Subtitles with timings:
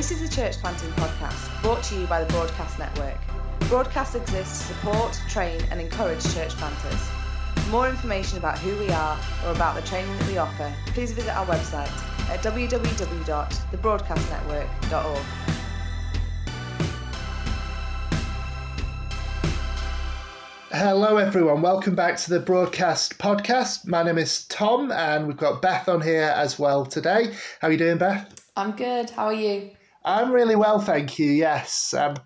[0.00, 3.18] This is the Church Planting Podcast, brought to you by the Broadcast Network.
[3.68, 7.06] Broadcast exists to support, train, and encourage church planters.
[7.56, 11.12] For more information about who we are or about the training that we offer, please
[11.12, 11.90] visit our website
[12.30, 15.22] at www.thebroadcastnetwork.org.
[20.70, 21.60] Hello, everyone.
[21.60, 23.86] Welcome back to the Broadcast Podcast.
[23.86, 27.34] My name is Tom, and we've got Beth on here as well today.
[27.60, 28.34] How are you doing, Beth?
[28.56, 29.10] I'm good.
[29.10, 29.72] How are you?
[30.02, 31.30] I'm really well, thank you.
[31.30, 31.92] Yes.
[31.92, 32.16] Um,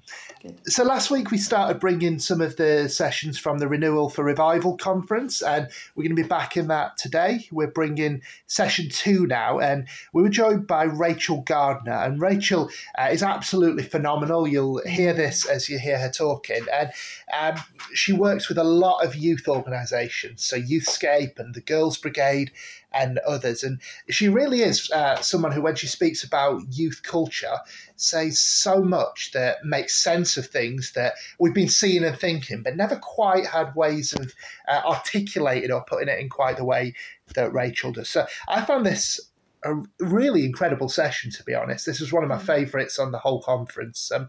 [0.66, 4.76] so last week we started bringing some of the sessions from the Renewal for Revival
[4.76, 7.48] conference, and we're going to be back in that today.
[7.50, 13.08] We're bringing session two now, and we were joined by Rachel Gardner, and Rachel uh,
[13.10, 14.46] is absolutely phenomenal.
[14.46, 16.90] You'll hear this as you hear her talking, and
[17.36, 17.60] um,
[17.92, 22.52] she works with a lot of youth organisations, so Youthscape and the Girls Brigade,
[22.94, 23.62] and others.
[23.62, 27.56] And she really is uh, someone who, when she speaks about youth culture,
[27.96, 32.76] says so much that makes sense of things that we've been seeing and thinking, but
[32.76, 34.32] never quite had ways of
[34.68, 36.94] uh, articulating or putting it in quite the way
[37.34, 38.08] that Rachel does.
[38.08, 39.20] So I found this
[39.64, 41.86] a really incredible session, to be honest.
[41.86, 42.42] This was one of my mm.
[42.42, 44.12] favourites on the whole conference.
[44.12, 44.28] Um,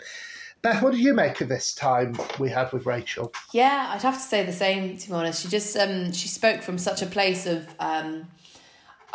[0.61, 3.31] Beth, what did you make of this time we had with Rachel?
[3.53, 4.97] Yeah, I'd have to say the same.
[4.97, 8.27] To be honest, she just um, she spoke from such a place of um,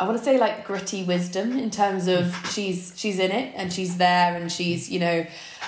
[0.01, 3.71] I want to say like gritty wisdom in terms of she's she's in it and
[3.71, 5.27] she's there and she's you know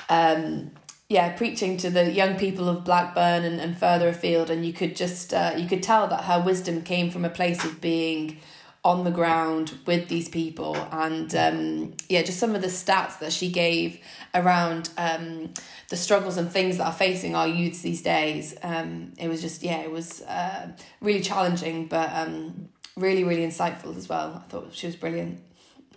[0.09, 0.71] um,
[1.07, 4.49] yeah preaching to the young people of Blackburn and, and further afield.
[4.49, 7.63] And you could just uh, you could tell that her wisdom came from a place
[7.63, 8.39] of being
[8.83, 10.75] on the ground with these people.
[10.91, 13.99] And um, yeah just some of the stats that she gave
[14.33, 15.53] around um,
[15.89, 19.61] the struggles and things that are facing our youths these days um, it was just
[19.61, 21.85] yeah it was uh, really challenging.
[21.85, 24.43] But um, really, really insightful as well.
[24.45, 25.39] I thought she was brilliant.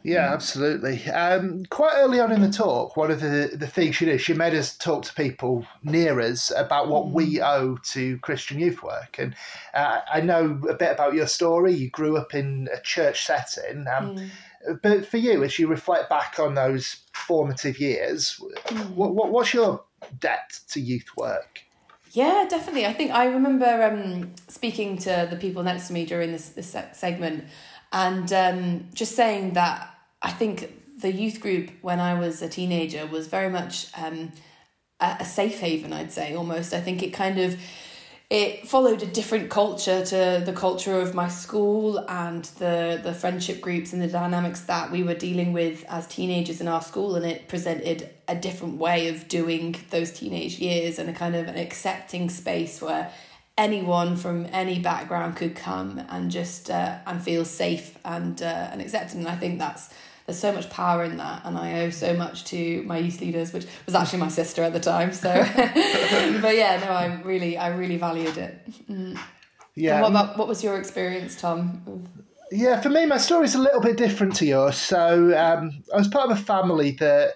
[0.06, 1.04] Yeah, absolutely.
[1.06, 4.34] Um, quite early on in the talk, one of the, the things she did, she
[4.34, 7.44] made us talk to people near us about what we mm.
[7.44, 9.16] owe to Christian youth work.
[9.18, 9.34] And
[9.74, 11.72] uh, I know a bit about your story.
[11.72, 13.86] You grew up in a church setting.
[13.88, 14.28] Um, mm.
[14.80, 18.90] But for you, as you reflect back on those formative years, mm.
[18.90, 19.82] what, what, what's your
[20.20, 21.62] debt to youth work?
[22.16, 22.86] Yeah, definitely.
[22.86, 26.74] I think I remember um, speaking to the people next to me during this, this
[26.94, 27.44] segment
[27.92, 33.04] and um, just saying that I think the youth group when I was a teenager
[33.04, 34.32] was very much um,
[34.98, 36.72] a, a safe haven, I'd say almost.
[36.72, 37.60] I think it kind of
[38.28, 43.60] it followed a different culture to the culture of my school and the the friendship
[43.60, 47.24] groups and the dynamics that we were dealing with as teenagers in our school and
[47.24, 51.56] it presented a different way of doing those teenage years and a kind of an
[51.56, 53.12] accepting space where
[53.58, 58.80] anyone from any background could come and just uh, and feel safe and uh, and
[58.80, 59.18] accepted.
[59.18, 59.90] And I think that's
[60.26, 63.52] there's so much power in that and i owe so much to my youth leaders
[63.52, 65.32] which was actually my sister at the time so.
[66.42, 68.60] But yeah no i really i really valued it.
[68.88, 69.18] Mm.
[69.74, 72.04] yeah and what about what was your experience tom
[72.50, 74.76] yeah for me my story's a little bit different to yours.
[74.76, 77.34] So um, i was part of a family that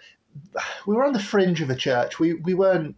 [0.86, 2.18] we were on the fringe of a church.
[2.18, 2.96] We we weren't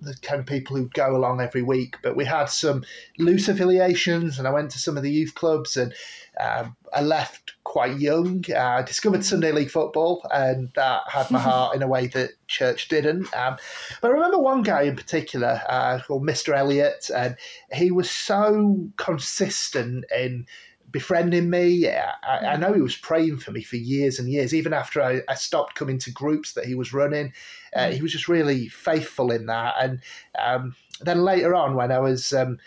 [0.00, 2.84] the kind of people who go along every week, but we had some
[3.18, 5.92] loose affiliations, and I went to some of the youth clubs, and
[6.40, 8.44] um, I left quite young.
[8.48, 12.30] Uh, I discovered Sunday League football, and that had my heart in a way that
[12.46, 13.34] church didn't.
[13.36, 13.56] Um,
[14.00, 16.56] but I remember one guy in particular uh, called Mr.
[16.56, 17.36] Elliot, and
[17.72, 20.46] he was so consistent in
[20.90, 21.88] befriending me.
[21.88, 22.12] I,
[22.52, 25.34] I, know he was praying for me for years and years, even after I, I
[25.34, 27.32] stopped coming to groups that he was running.
[27.74, 27.92] Uh, mm.
[27.92, 29.74] he was just really faithful in that.
[29.80, 30.00] And
[30.38, 32.58] um, then later on, when I was um,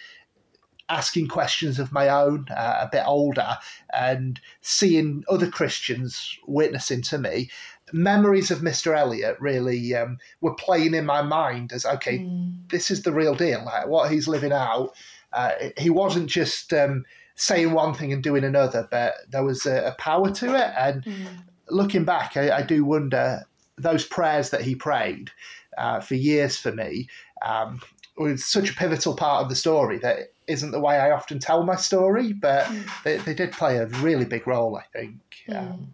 [0.90, 3.58] asking questions of my own, uh, a bit older,
[3.94, 7.50] and seeing other Christians witnessing to me,
[7.94, 8.96] memories of Mr.
[8.96, 12.54] Elliot really um, were playing in my mind as okay, mm.
[12.70, 13.64] this is the real deal.
[13.66, 14.94] Like what he's living out.
[15.34, 17.06] Uh, he wasn't just um,
[17.42, 20.72] saying one thing and doing another, but there was a, a power to it.
[20.78, 21.26] And mm.
[21.70, 23.42] looking back, I, I, do wonder
[23.80, 25.32] those prayers that he prayed
[25.76, 27.08] uh, for years for me
[27.44, 27.80] um,
[28.16, 31.64] was such a pivotal part of the story that isn't the way I often tell
[31.64, 33.04] my story, but mm.
[33.04, 35.16] they, they did play a really big role, I think.
[35.50, 35.58] Mm.
[35.58, 35.94] Um,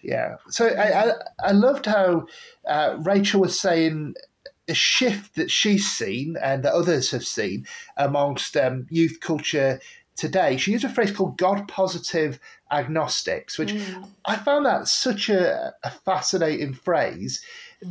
[0.00, 0.36] yeah.
[0.48, 2.26] So I, I, I loved how
[2.68, 4.14] uh, Rachel was saying
[4.68, 7.66] a shift that she's seen and that others have seen
[7.96, 9.80] amongst um, youth culture
[10.16, 10.56] today.
[10.56, 12.38] She used a phrase called God positive
[12.70, 14.08] agnostics, which mm.
[14.24, 17.44] I found that such a, a fascinating phrase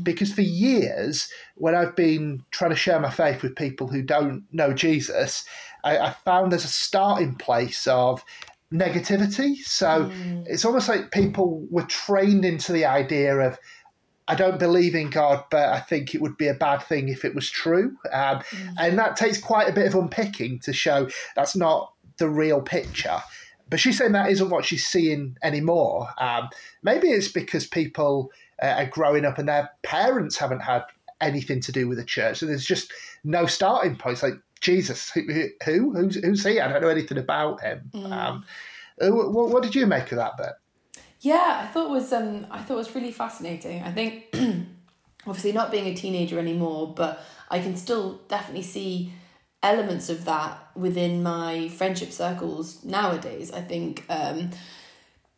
[0.04, 4.46] because for years, when I've been trying to share my faith with people who don't
[4.52, 5.44] know Jesus,
[5.84, 8.24] I, I found there's a starting place of
[8.72, 9.58] negativity.
[9.58, 10.46] So mm.
[10.48, 13.60] it's almost like people were trained into the idea of
[14.28, 17.26] I don't believe in God, but I think it would be a bad thing if
[17.26, 17.98] it was true.
[18.14, 18.74] Um, mm.
[18.78, 21.92] And that takes quite a bit of unpicking to show that's not
[22.22, 23.22] the real picture.
[23.70, 26.10] But she's saying that isn't what she's seeing anymore.
[26.18, 26.50] Um,
[26.84, 28.32] maybe it's because people
[28.62, 30.84] uh, are growing up and their parents haven't had
[31.20, 32.40] anything to do with the church.
[32.40, 32.92] So there's just
[33.24, 34.24] no starting points.
[34.24, 35.22] Like, Jesus, who?
[35.66, 35.94] who?
[35.94, 36.60] Who's, who's he?
[36.60, 37.90] I don't know anything about him.
[37.94, 38.12] Mm.
[38.12, 38.46] Um,
[39.02, 40.54] uh, what, what, did you make of that bit?
[41.22, 43.84] Yeah, I thought was um, I thought was really fascinating.
[43.84, 44.26] I think
[45.28, 49.14] obviously not being a teenager anymore, but I can still definitely see
[49.64, 53.52] elements of that within my friendship circles nowadays.
[53.52, 54.52] I think um,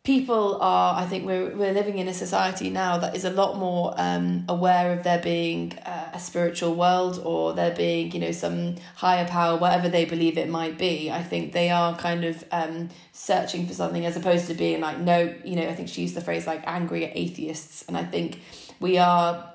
[0.04, 3.56] people are i think we're, we're living in a society now that is a lot
[3.56, 8.30] more um, aware of there being uh, a spiritual world or there being you know
[8.30, 12.44] some higher power whatever they believe it might be i think they are kind of
[12.52, 16.02] um, searching for something as opposed to being like no you know i think she
[16.02, 18.40] used the phrase like angry at atheists and i think
[18.80, 19.54] we are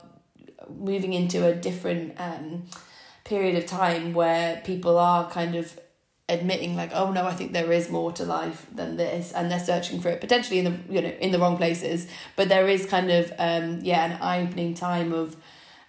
[0.68, 2.63] moving into a different um,
[3.30, 5.80] period of time where people are kind of
[6.28, 9.60] admitting like oh no i think there is more to life than this and they're
[9.60, 12.08] searching for it potentially in the you know in the wrong places.
[12.36, 15.36] But there is kind of um yeah an eye-opening time of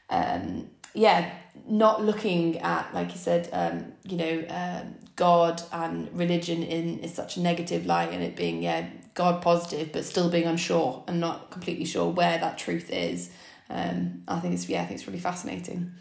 [0.09, 1.31] um yeah
[1.67, 7.15] not looking at like you said um you know um god and religion in is
[7.15, 11.21] such a negative light and it being yeah god positive but still being unsure and
[11.21, 13.31] not completely sure where that truth is.
[13.69, 15.93] Um i think it's yeah i think it's really fascinating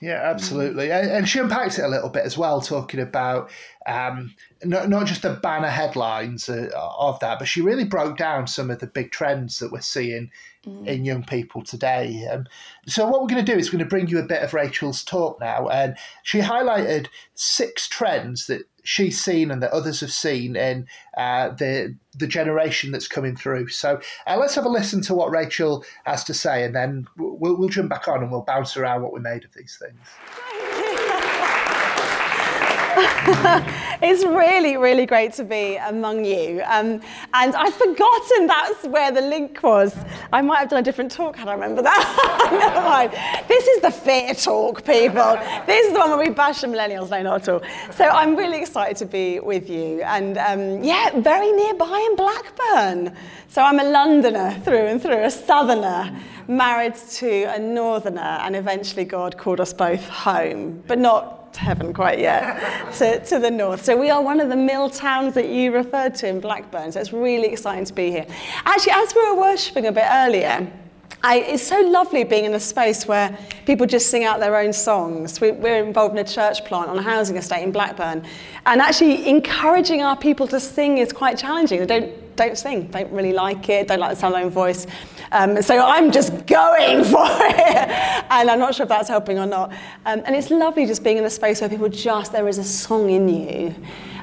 [0.00, 0.92] yeah, absolutely.
[0.92, 3.50] And she unpacks it a little bit as well, talking about
[3.86, 8.46] um, not, not just the banner headlines uh, of that, but she really broke down
[8.46, 10.30] some of the big trends that we're seeing
[10.66, 10.86] mm.
[10.86, 12.28] in young people today.
[12.30, 12.44] Um,
[12.86, 14.52] so, what we're going to do is we're going to bring you a bit of
[14.52, 15.68] Rachel's talk now.
[15.68, 20.86] And she highlighted six trends that she's seen and that others have seen in
[21.16, 23.68] uh, the the generation that's coming through.
[23.68, 27.56] So uh, let's have a listen to what Rachel has to say, and then we'll,
[27.56, 29.98] we'll jump back on and we'll bounce around what we made of these things.
[34.02, 36.62] it's really, really great to be among you.
[36.64, 37.00] Um,
[37.34, 39.94] and I'd forgotten that's where the link was.
[40.32, 42.48] I might have done a different talk had I remember that.
[42.52, 43.12] Never mind.
[43.48, 45.38] This is the fair talk, people.
[45.66, 47.10] This is the one where we bash the millennials.
[47.10, 47.62] No, not at all.
[47.92, 50.00] So I'm really excited to be with you.
[50.02, 53.14] And um, yeah, very nearby in Blackburn.
[53.48, 56.18] So I'm a Londoner through and through, a southerner
[56.48, 62.18] married to a northerner, and eventually God called us both home, but not heaven quite
[62.18, 63.84] yet, to, to the north.
[63.84, 66.92] So we are one of the mill towns that you referred to in Blackburn.
[66.92, 68.26] So it's really exciting to be here.
[68.64, 70.70] Actually, as we were worshipping a bit earlier,
[71.22, 74.72] I, it's so lovely being in a space where people just sing out their own
[74.72, 75.40] songs.
[75.40, 78.24] We, we're involved in a church plant on a housing estate in Blackburn.
[78.66, 81.80] And actually, encouraging our people to sing is quite challenging.
[81.80, 84.52] They don't, don't sing, don't really like it, don't like the sound of their own
[84.52, 84.86] voice.
[85.32, 87.88] Um, so I'm just going for it.
[88.30, 89.72] and I'm not sure if that's helping or not.
[90.04, 92.64] Um, and it's lovely just being in a space where people just, there is a
[92.64, 93.74] song in you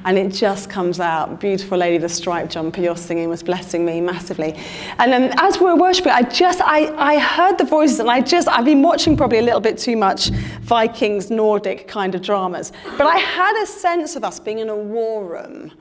[0.06, 1.40] and it just comes out.
[1.40, 4.56] Beautiful lady, the striped jumper you're singing was blessing me massively.
[5.00, 8.22] And um, as we were worshiping, I just, I, I heard the voices and I
[8.22, 10.30] just, I've been watching probably a little bit too much
[10.62, 12.72] Vikings, Nordic kind of dramas.
[12.98, 15.72] But I had a sense of us being in a war room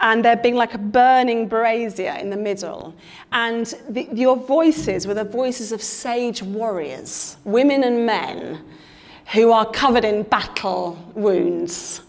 [0.00, 2.94] and there being like a burning brazier in the middle.
[3.32, 8.64] And the, your voices were the voices of sage warriors, women and men,
[9.32, 12.02] who are covered in battle wounds,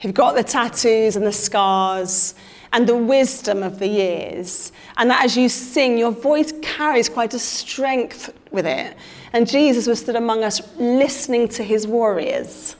[0.00, 2.34] who've got the tattoos and the scars
[2.72, 4.72] and the wisdom of the years.
[4.96, 8.96] And that as you sing, your voice carries quite a strength with it.
[9.32, 12.76] And Jesus was stood among us listening to his warriors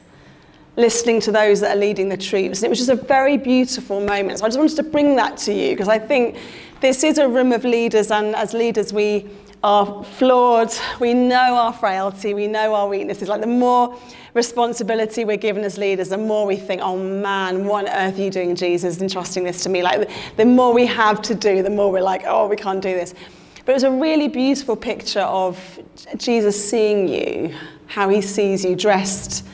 [0.77, 2.59] listening to those that are leading the troops.
[2.59, 4.39] And it was just a very beautiful moment.
[4.39, 6.37] So I just wanted to bring that to you because I think
[6.81, 9.29] this is a room of leaders, and as leaders, we
[9.63, 10.73] are flawed.
[10.99, 12.35] We know our frailty.
[12.35, 13.29] We know our weaknesses.
[13.29, 13.97] Like the more
[14.35, 18.23] responsibility we're given as leaders, the more we think, oh man, what on earth are
[18.23, 19.83] you doing, Jesus, entrusting this to me?
[19.83, 22.95] Like the more we have to do, the more we're like, oh, we can't do
[22.95, 23.15] this.
[23.65, 25.79] But it was a really beautiful picture of
[26.17, 27.55] Jesus seeing you,
[27.87, 29.45] how he sees you dressed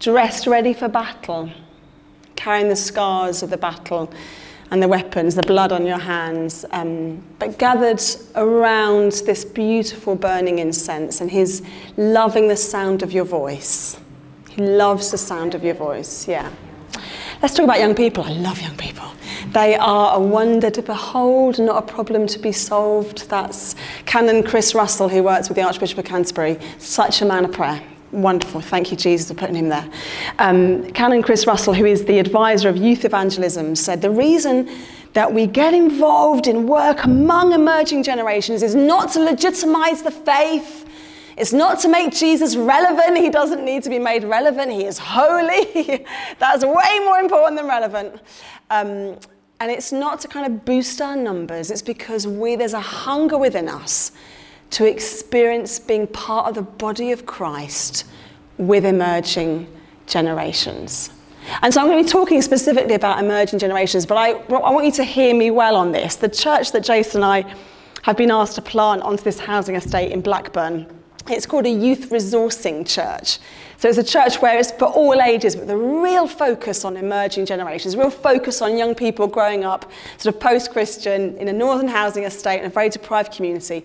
[0.00, 1.50] dressed ready for battle,
[2.34, 4.12] carrying the scars of the battle
[4.70, 8.00] and the weapons, the blood on your hands, um, but gathered
[8.36, 11.62] around this beautiful burning incense, and He's
[11.96, 14.00] loving the sound of your voice.
[14.48, 16.50] He loves the sound of your voice, yeah.
[17.42, 18.24] Let's talk about young people.
[18.24, 19.10] I love young people.
[19.52, 23.28] They are a wonder to behold, not a problem to be solved.
[23.28, 23.74] That's
[24.06, 27.82] Canon Chris Russell, who works with the Archbishop of Canterbury, such a man of prayer.
[28.12, 28.60] Wonderful.
[28.60, 29.88] Thank you, Jesus, for putting him there.
[30.40, 34.68] Um, Canon Chris Russell, who is the advisor of youth evangelism, said the reason
[35.12, 40.88] that we get involved in work among emerging generations is not to legitimize the faith.
[41.36, 43.16] It's not to make Jesus relevant.
[43.16, 44.72] He doesn't need to be made relevant.
[44.72, 46.04] He is holy.
[46.38, 48.20] That's way more important than relevant.
[48.70, 49.16] Um,
[49.60, 51.70] and it's not to kind of boost our numbers.
[51.70, 54.12] It's because we, there's a hunger within us
[54.70, 58.04] to experience being part of the body of Christ
[58.56, 59.66] with emerging
[60.06, 61.10] generations.
[61.62, 64.86] And so I'm going to be talking specifically about emerging generations, but I, I want
[64.86, 66.16] you to hear me well on this.
[66.16, 67.54] The church that Jason and I
[68.02, 70.86] have been asked to plant onto this housing estate in Blackburn,
[71.32, 73.38] it's called a youth resourcing church.
[73.80, 77.46] So it's a church where it's for all ages, with a real focus on emerging
[77.46, 82.24] generations, real focus on young people growing up, sort of post-Christian, in a northern housing
[82.24, 83.84] estate in a very deprived community.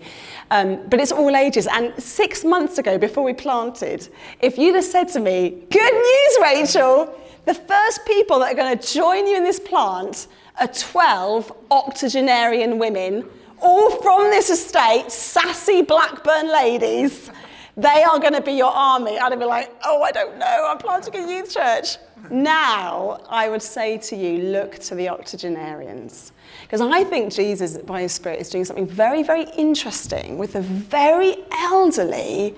[0.50, 1.66] Um, but it's all ages.
[1.66, 4.06] And six months ago, before we planted,
[4.40, 8.76] if you'd have said to me, good news, Rachel, the first people that are going
[8.76, 10.26] to join you in this plant
[10.60, 13.24] are 12 octogenarian women,
[13.60, 17.30] all from this estate, sassy Blackburn ladies.
[17.76, 19.18] They are going to be your army.
[19.18, 21.98] I'd be like, oh, I don't know, I'm planting a youth church.
[22.30, 26.32] Now, I would say to you, look to the octogenarians.
[26.62, 30.62] Because I think Jesus, by his Spirit, is doing something very, very interesting with the
[30.62, 32.56] very elderly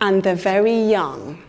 [0.00, 1.42] and the very young.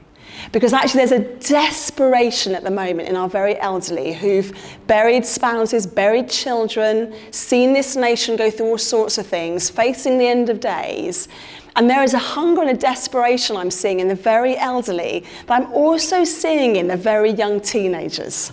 [0.51, 4.55] Because actually, there's a desperation at the moment in our very elderly who've
[4.87, 10.27] buried spouses, buried children, seen this nation go through all sorts of things, facing the
[10.27, 11.27] end of days.
[11.75, 15.61] And there is a hunger and a desperation I'm seeing in the very elderly that
[15.61, 18.51] I'm also seeing in the very young teenagers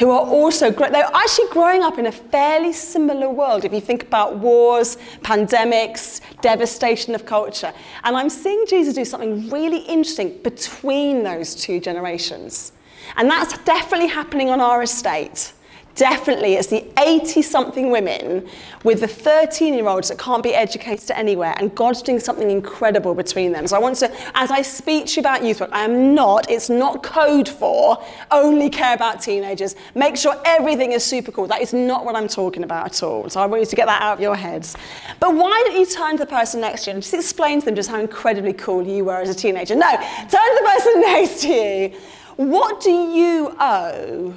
[0.00, 4.02] who are also they're actually growing up in a fairly similar world if you think
[4.02, 7.72] about wars pandemics devastation of culture.
[8.02, 12.72] And i'm seeing jesus do something really interesting between those two generations.
[13.16, 15.52] And that's definitely happening on our estate
[16.00, 18.48] Definitely, it's the 80 something women
[18.84, 23.14] with the 13 year olds that can't be educated anywhere, and God's doing something incredible
[23.14, 23.66] between them.
[23.66, 26.50] So, I want to, as I speak to you about youth work, I am not,
[26.50, 29.76] it's not code for only care about teenagers.
[29.94, 31.46] Make sure everything is super cool.
[31.48, 33.28] That is not what I'm talking about at all.
[33.28, 34.78] So, I want you to get that out of your heads.
[35.18, 37.66] But why don't you turn to the person next to you and just explain to
[37.66, 39.74] them just how incredibly cool you were as a teenager?
[39.74, 42.00] No, turn to the person next to you.
[42.36, 44.34] What do you owe?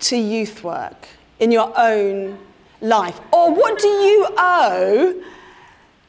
[0.00, 2.38] To youth work in your own
[2.80, 3.20] life?
[3.32, 5.22] Or what do you owe,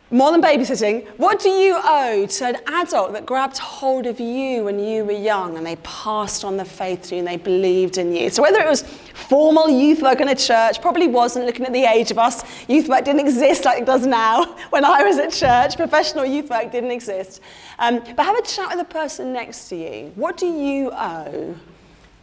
[0.10, 4.65] more than babysitting, what do you owe to an adult that grabbed hold of you
[4.65, 7.98] when you were young and they passed on the faith to you and they believed
[7.98, 8.29] in you?
[8.29, 8.83] So whether it was
[9.13, 12.43] formal youth work in a church, probably wasn't looking at the age of us.
[12.67, 14.57] Youth work didn't exist like it does now.
[14.71, 17.41] When I was at church, professional youth work didn't exist.
[17.79, 20.12] Um, but have a chat with the person next to you.
[20.15, 21.55] What do you owe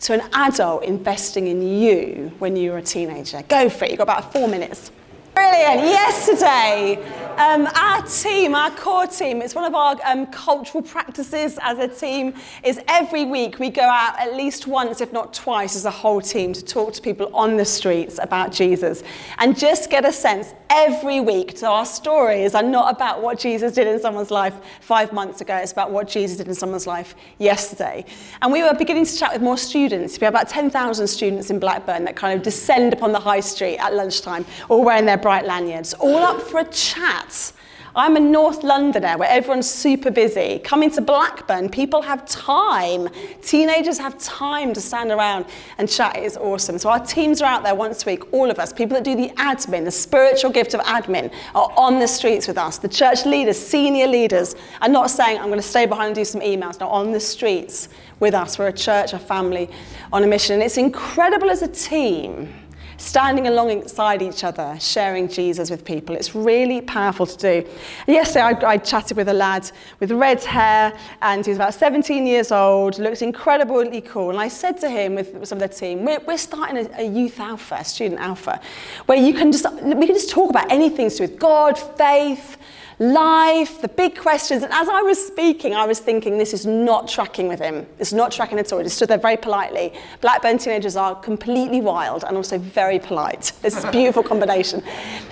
[0.00, 3.43] to an adult investing in you when you were a teenager.
[3.49, 3.90] Go for it.
[3.90, 4.90] You've got about four minutes.
[5.38, 5.83] Brilliant.
[5.83, 6.97] Yesterday,
[7.38, 11.87] um, our team, our core team, it's one of our um, cultural practices as a
[11.87, 15.90] team, is every week we go out at least once, if not twice, as a
[15.92, 19.04] whole team to talk to people on the streets about Jesus.
[19.38, 23.73] And just get a sense every week to our stories are not about what Jesus
[23.73, 27.14] did in someone's life five months ago, it's about what Jesus did in someone's life
[27.38, 28.04] yesterday.
[28.42, 30.18] And we were beginning to chat with more students.
[30.21, 33.78] We have about 10,000 students in Blackburn that kind of descend upon the high street
[33.78, 37.53] at lunchtime, all wearing their bright lanyards, all up for a chat.
[37.95, 40.59] I'm a North Londoner where everyone's super busy.
[40.61, 43.11] Coming to Blackburn, people have time.
[43.43, 45.45] Teenagers have time to stand around
[45.77, 46.17] and chat.
[46.17, 46.79] It is awesome.
[46.79, 48.73] So our teams are out there once a week, all of us.
[48.73, 52.57] People that do the admin, the spiritual gift of admin, are on the streets with
[52.57, 52.79] us.
[52.79, 56.25] The church leaders, senior leaders, are not saying, I'm going to stay behind and do
[56.25, 56.81] some emails.
[56.81, 58.59] No, on the streets with us.
[58.59, 59.69] We're a church, a family
[60.11, 60.55] on a mission.
[60.55, 62.51] And it's incredible as a team
[62.99, 66.14] standing alongside each other, sharing Jesus with people.
[66.14, 67.69] It's really powerful to do.
[68.07, 72.26] Yesterday, I, I chatted with a lad with red hair, and he was about 17
[72.26, 74.31] years old, looked incredibly cool.
[74.31, 77.09] And I said to him with some of the team, we're, we're starting a, a
[77.09, 78.61] youth alpha, student alpha,
[79.07, 82.59] where you can just, we can just talk about anything to do with God, faith,
[82.99, 84.62] life, the big questions.
[84.62, 87.87] And as I was speaking, I was thinking, this is not tracking with him.
[87.99, 88.81] It's not tracking at all.
[88.81, 89.93] He stood there very politely.
[90.21, 93.52] Blackburn teenagers are completely wild and also very polite.
[93.69, 94.83] This is a beautiful combination.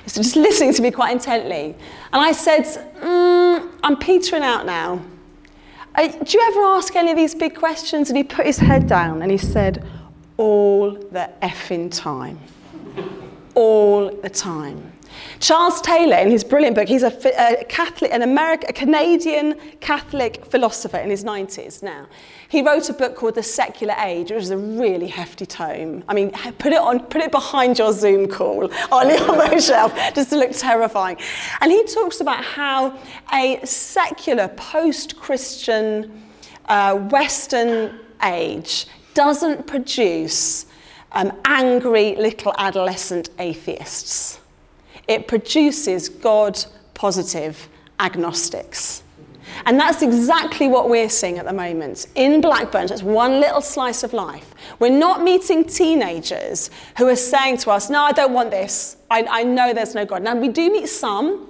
[0.06, 1.74] So just listening to me quite intently.
[2.12, 2.64] And I said,
[3.00, 5.00] mm, I'm petering out now.
[5.94, 8.10] Uh, do you ever ask any of these big questions?
[8.10, 9.82] And he put his head down and he said,
[10.36, 12.38] all the effing time.
[13.54, 14.92] All the time.
[15.40, 20.44] Charles Taylor, in his brilliant book, he's a, a Catholic, an American, a Canadian Catholic
[20.46, 22.06] philosopher in his 90s now.
[22.48, 26.04] He wrote a book called The Secular Age, which is a really hefty tome.
[26.08, 30.30] I mean, put it on, put it behind your Zoom call on your bookshelf, just
[30.30, 31.18] to look terrifying.
[31.60, 32.98] And he talks about how
[33.32, 36.22] a secular, post-Christian,
[36.66, 40.66] uh, Western age doesn't produce
[41.12, 44.40] um, angry little adolescent atheists.
[45.08, 49.02] It produces God positive agnostics.
[49.64, 52.08] And that's exactly what we're seeing at the moment.
[52.14, 54.54] In Blackburn, it's one little slice of life.
[54.78, 58.96] We're not meeting teenagers who are saying to us, No, I don't want this.
[59.10, 60.22] I, I know there's no God.
[60.22, 61.48] Now, we do meet some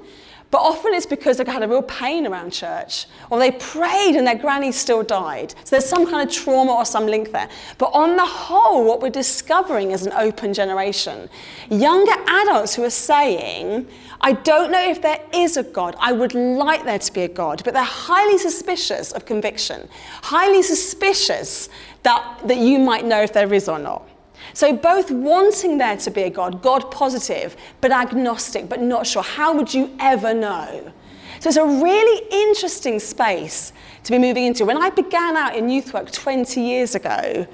[0.50, 4.26] but often it's because they've had a real pain around church, or they prayed and
[4.26, 5.54] their granny still died.
[5.64, 7.48] So there's some kind of trauma or some link there.
[7.78, 11.28] But on the whole, what we're discovering is an open generation.
[11.68, 13.88] Younger adults who are saying,
[14.20, 15.96] I don't know if there is a God.
[15.98, 19.88] I would like there to be a God, but they're highly suspicious of conviction,
[20.22, 21.68] highly suspicious
[22.02, 24.08] that, that you might know if there is or not.
[24.56, 29.22] So, both wanting there to be a God, God positive, but agnostic, but not sure.
[29.22, 30.94] How would you ever know?
[31.40, 34.64] So, it's a really interesting space to be moving into.
[34.64, 37.46] When I began out in youth work 20 years ago,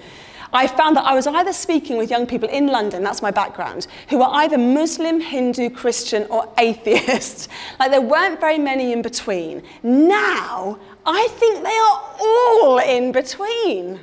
[0.53, 3.89] I found that I was either speaking with young people in London, that's my background,
[4.09, 7.49] who were either Muslim, Hindu, Christian, or atheist.
[7.81, 9.65] like there weren't very many in between.
[9.83, 13.99] Now, I think they are all in between.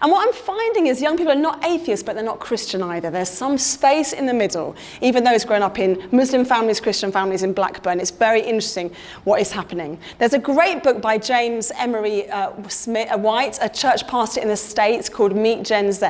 [0.00, 3.10] And what I'm finding is young people are not atheists, but they're not Christian either.
[3.10, 4.74] There's some space in the middle.
[5.00, 8.90] Even those grown up in Muslim families, Christian families in Blackburn, it's very interesting
[9.24, 9.98] what is happening.
[10.18, 14.48] There's a great book by James Emery uh, Smith, uh, White, a church pastor in
[14.48, 16.06] the States called Meet Gen Z.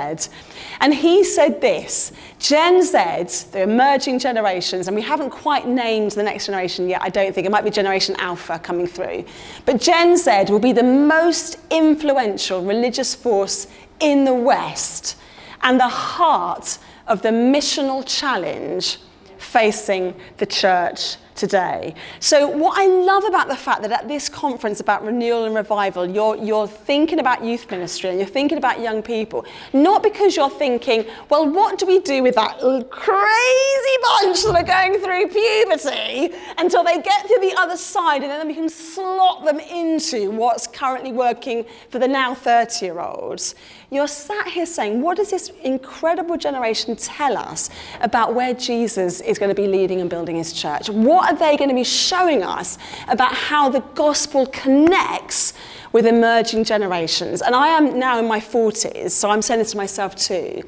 [0.80, 6.22] And he said this Gen Z, the emerging generations, and we haven't quite named the
[6.22, 7.46] next generation yet, I don't think.
[7.46, 9.24] It might be Generation Alpha coming through.
[9.66, 13.63] But Gen Z will be the most influential religious force
[14.00, 15.16] in the West
[15.62, 18.98] and the heart of the missional challenge
[19.38, 21.94] facing the church today.
[22.20, 26.08] So, what I love about the fact that at this conference about renewal and revival,
[26.08, 30.50] you're, you're thinking about youth ministry and you're thinking about young people, not because you're
[30.50, 32.58] thinking, well, what do we do with that
[32.90, 38.30] crazy bunch that are going through puberty until they get to the other side and
[38.30, 43.54] then we can slot them into what's currently working for the now 30 year olds.
[43.90, 47.70] You're sat here saying, what does this incredible generation tell us
[48.00, 50.90] about where Jesus is going to be leading and building his church?
[50.90, 55.54] What are they going to be showing us about how the gospel connects
[55.92, 57.42] with emerging generations?
[57.42, 60.62] And I am now in my 40s, so I'm saying this to myself too.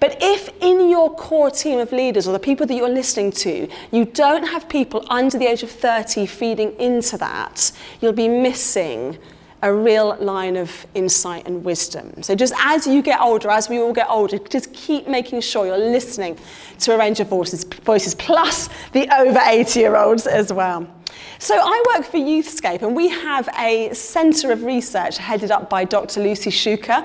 [0.00, 3.68] But if in your core team of leaders or the people that you're listening to,
[3.92, 9.18] you don't have people under the age of 30 feeding into that, you'll be missing
[9.62, 12.22] a real line of insight and wisdom.
[12.22, 15.66] So just as you get older, as we all get older, just keep making sure
[15.66, 16.38] you're listening
[16.80, 20.88] to a range of voices, voices plus the over 80 year olds as well.
[21.38, 25.84] So I work for Youthscape and we have a centre of research headed up by
[25.84, 26.22] Dr.
[26.22, 27.02] Lucy Shuker.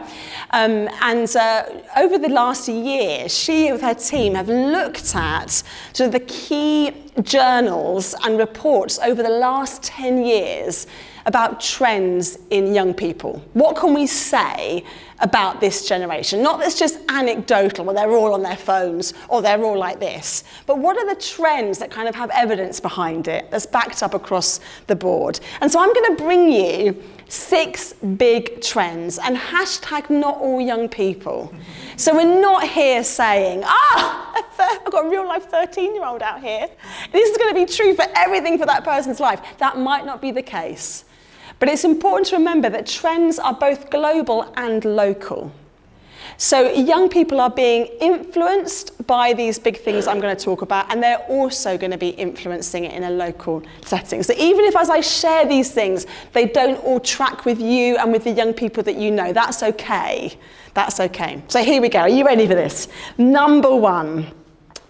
[0.51, 1.63] Um, and uh,
[1.97, 5.63] over the last year, she with her team have looked at
[5.93, 6.91] sort of the key
[7.21, 10.87] journals and reports over the last 10 years
[11.25, 13.43] about trends in young people.
[13.53, 14.83] What can we say
[15.19, 16.43] about this generation?
[16.43, 20.43] Not that's just anecdotal, where they're all on their phones or they're all like this,
[20.65, 24.13] but what are the trends that kind of have evidence behind it that's backed up
[24.13, 25.39] across the board?
[25.61, 30.87] And so I'm going to bring you six big trends and hashtag not all young
[30.87, 31.53] people.
[31.97, 36.41] So we're not here saying, ah, I've got a real life 13 year old out
[36.41, 36.67] here.
[37.11, 39.41] This is going to be true for everything for that person's life.
[39.57, 41.05] That might not be the case.
[41.59, 45.51] But it's important to remember that trends are both global and local.
[46.37, 50.91] So young people are being influenced by these big things I'm going to talk about,
[50.91, 54.21] and they're also going to be influencing it in a local setting.
[54.21, 58.11] So even if as I share these things, they don't all track with you and
[58.11, 60.37] with the young people that you know, that's okay.
[60.73, 61.41] That's okay.
[61.47, 61.99] So here we go.
[61.99, 62.89] Are you ready for this?
[63.17, 64.27] Number one,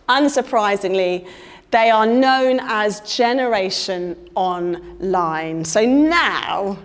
[0.10, 1.28] unsurprisingly,
[1.72, 5.66] they are known as Generation Online.
[5.66, 6.78] So now,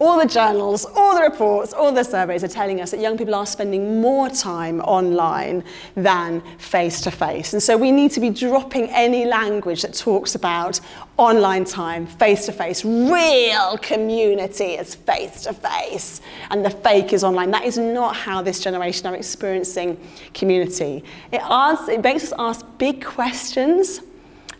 [0.00, 3.34] all the journals, all the reports, all the surveys are telling us that young people
[3.34, 5.62] are spending more time online
[5.94, 7.52] than face to face.
[7.52, 10.80] And so we need to be dropping any language that talks about
[11.18, 12.82] online time, face to face.
[12.82, 17.50] Real community is face to face, and the fake is online.
[17.50, 20.00] That is not how this generation are experiencing
[20.32, 21.04] community.
[21.30, 24.00] It, asks, it makes us ask big questions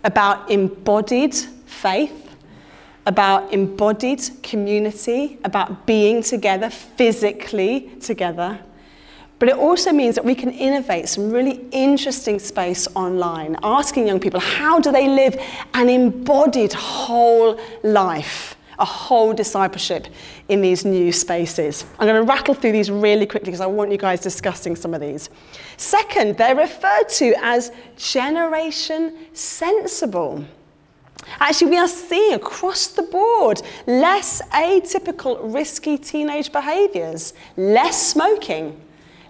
[0.05, 2.37] about embodied faith,
[3.07, 8.59] about embodied community, about being together, physically together.
[9.39, 14.21] But it also means that we can innovate some really interesting space online, asking young
[14.21, 20.09] people how do they live an embodied whole life, a whole discipleship
[20.49, 21.85] in these new spaces.
[21.99, 24.95] I'm going to rattle through these really quickly because I want you guys discussing some
[24.95, 25.29] of these.
[25.77, 30.45] Second, they're referred to as generation sensible.
[31.39, 38.81] Actually, we are seeing across the board less atypical, risky teenage behaviours, less smoking,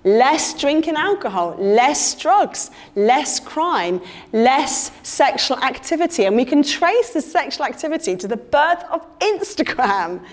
[0.04, 4.00] less drinking alcohol, less drugs, less crime,
[4.32, 6.24] less sexual activity.
[6.24, 10.24] And we can trace the sexual activity to the birth of Instagram.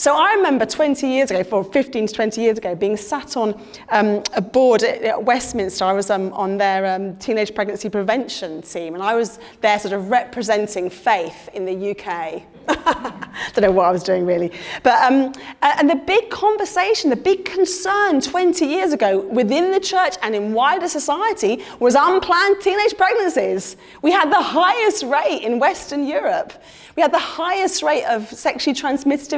[0.00, 3.62] So I remember 20 years ago, for 15 to 20 years ago, being sat on
[3.90, 5.84] um, a board at, at, Westminster.
[5.84, 9.92] I was um, on their um, teenage pregnancy prevention team, and I was there sort
[9.92, 12.44] of representing faith in the UK.
[13.52, 14.52] Don't know what I was doing really.
[14.82, 20.14] But, um, and the big conversation, the big concern 20 years ago within the church
[20.22, 23.76] and in wider society was unplanned teenage pregnancies.
[24.02, 26.52] We had the highest rate in Western Europe.
[26.96, 29.32] We had the highest rate of sexually transmitted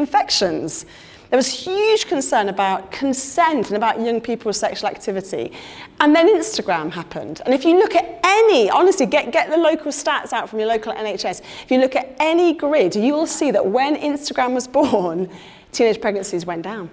[0.61, 5.53] There was huge concern about consent and about young people's sexual activity.
[5.99, 7.41] And then Instagram happened.
[7.47, 10.69] And if you look at any, honestly, get, get the local stats out from your
[10.69, 11.41] local NHS.
[11.62, 15.31] If you look at any grid, you will see that when Instagram was born,
[15.73, 16.91] teenage pregnancies went down.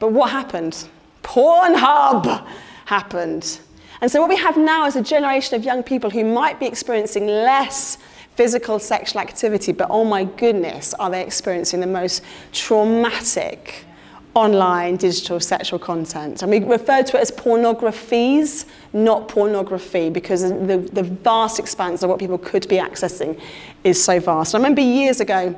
[0.00, 0.88] But what happened?
[1.22, 2.44] Pornhub
[2.86, 3.60] happened.
[4.00, 6.66] And so what we have now is a generation of young people who might be
[6.66, 7.98] experiencing less
[8.40, 12.22] physical sexual activity, but oh my goodness, are they experiencing the most
[12.52, 13.84] traumatic
[14.32, 16.40] online digital sexual content.
[16.40, 22.08] And we refer to it as pornographies, not pornography, because the, the vast expanse of
[22.08, 23.38] what people could be accessing
[23.84, 24.54] is so vast.
[24.54, 25.54] I remember years ago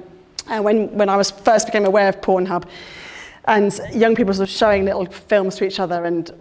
[0.49, 2.65] uh, when, when I was first became aware of Pornhub,
[3.45, 6.33] and young people were showing little films to each other and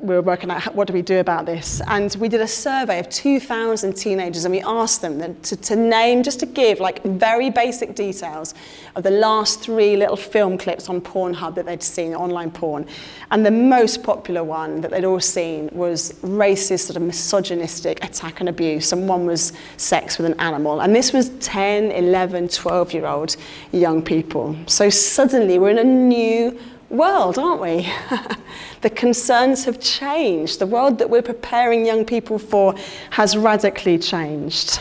[0.00, 1.82] we were working out what do we do about this.
[1.86, 6.22] And we did a survey of 2,000 teenagers and we asked them to, to name,
[6.22, 8.54] just to give like very basic details
[8.96, 12.86] of the last three little film clips on Pornhub that they'd seen, online porn.
[13.30, 18.40] And the most popular one that they'd all seen was racist, sort of misogynistic attack
[18.40, 18.92] and abuse.
[18.92, 20.80] And one was sex with an animal.
[20.80, 23.36] And this was 10, 11, 12 year old
[23.72, 24.56] young people.
[24.66, 26.58] So suddenly we're in a new
[26.90, 27.90] world, aren't we?
[28.82, 30.58] the concerns have changed.
[30.58, 32.74] The world that we're preparing young people for
[33.10, 34.80] has radically changed.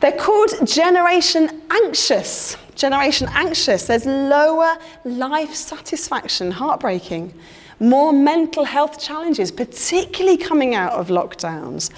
[0.00, 2.56] They're called Generation Anxious.
[2.74, 3.86] Generation Anxious.
[3.86, 7.32] There's lower life satisfaction, heartbreaking,
[7.80, 11.90] more mental health challenges, particularly coming out of lockdowns.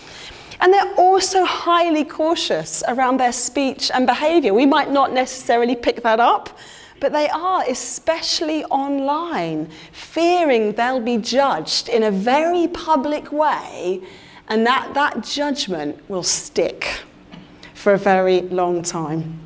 [0.61, 4.54] And they're also highly cautious around their speech and behaviour.
[4.54, 6.57] We might not necessarily pick that up
[7.00, 14.02] but they are, especially online, fearing they'll be judged in a very public way,
[14.48, 17.02] and that that judgment will stick
[17.74, 19.38] for a very long time.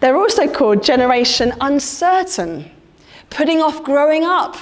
[0.00, 2.70] They're also called Generation Uncertain,
[3.28, 4.56] putting off growing up,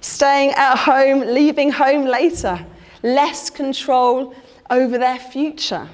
[0.00, 2.64] staying at home, leaving home later,
[3.02, 4.34] less control
[4.70, 5.88] over their future.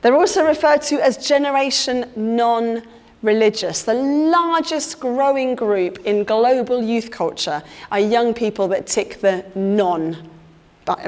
[0.00, 2.82] They're also referred to as Generation Non
[3.22, 3.82] religious.
[3.82, 10.16] The largest growing group in global youth culture are young people that tick the non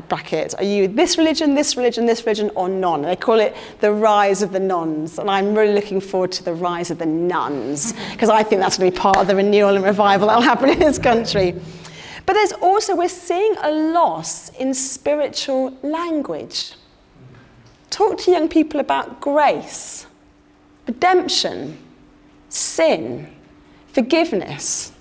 [0.09, 0.55] bracket.
[0.59, 3.03] Are you this religion, this religion, this religion, or non?
[3.03, 6.53] They call it the rise of the nuns, And I'm really looking forward to the
[6.55, 9.77] rise of the nuns, because I think that's going to be part of the renewal
[9.77, 11.55] and revival that'll happen in this country.
[12.27, 16.75] But there's also, we're seeing a loss in spiritual language.
[17.89, 20.07] Talk to young people about grace,
[20.87, 21.77] redemption,
[22.51, 23.29] sin,
[23.89, 24.93] forgiveness.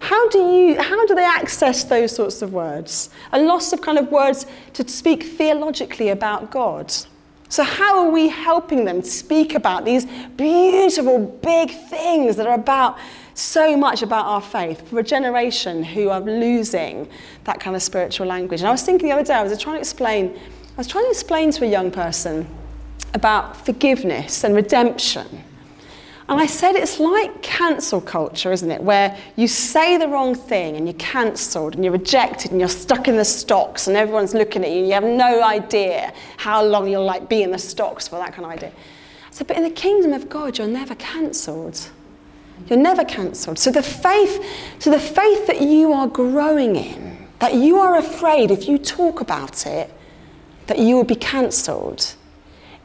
[0.00, 3.10] How do, you, how do they access those sorts of words?
[3.32, 6.92] A loss of kind of words to speak theologically about God.
[7.48, 12.98] So, how are we helping them speak about these beautiful, big things that are about
[13.34, 17.08] so much about our faith for a generation who are losing
[17.44, 18.60] that kind of spiritual language?
[18.60, 21.04] And I was thinking the other day, I was trying to explain, I was trying
[21.04, 22.46] to explain to a young person
[23.14, 25.44] about forgiveness and redemption.
[26.26, 28.82] And I said it's like cancel culture, isn't it?
[28.82, 33.08] Where you say the wrong thing and you're cancelled and you're rejected and you're stuck
[33.08, 36.88] in the stocks and everyone's looking at you and you have no idea how long
[36.88, 38.72] you'll like be in the stocks for that kind of idea.
[39.32, 41.90] Said, but in the kingdom of God, you're never cancelled.
[42.68, 43.58] You're never cancelled.
[43.58, 44.42] So the faith,
[44.78, 49.20] so the faith that you are growing in, that you are afraid if you talk
[49.20, 49.92] about it,
[50.68, 52.14] that you will be cancelled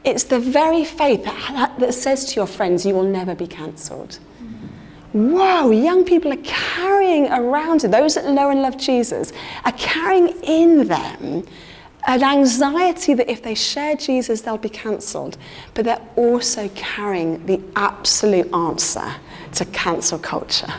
[0.04, 4.18] It's the very faith that, that says to your friends, you will never be cancelled.
[5.12, 9.32] Whoa, young people are carrying around those that know and love Jesus
[9.64, 11.44] are carrying in them
[12.06, 15.36] an anxiety that if they share Jesus, they'll be cancelled.
[15.74, 19.14] But they're also carrying the absolute answer
[19.54, 20.72] to cancel culture.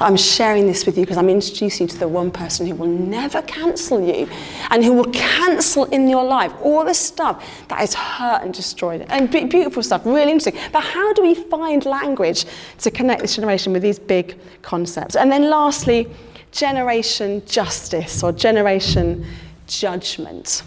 [0.00, 2.74] But I'm sharing this with you because I'm introducing you to the one person who
[2.74, 4.30] will never cancel you
[4.70, 9.04] and who will cancel in your life all the stuff that is hurt and destroyed.
[9.10, 10.58] And beautiful stuff, really interesting.
[10.72, 12.46] But how do we find language
[12.78, 15.16] to connect this generation with these big concepts?
[15.16, 16.08] And then lastly,
[16.50, 19.26] generation justice or generation
[19.66, 20.62] judgment.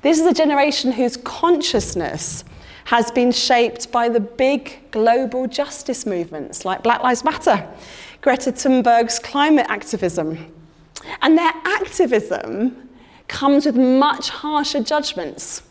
[0.00, 2.44] This is a generation whose consciousness
[2.84, 7.68] has been shaped by the big global justice movements like Black Lives Matter
[8.22, 10.52] Greta Thunberg's climate activism.
[11.20, 12.88] And their activism
[13.26, 15.62] comes with much harsher judgments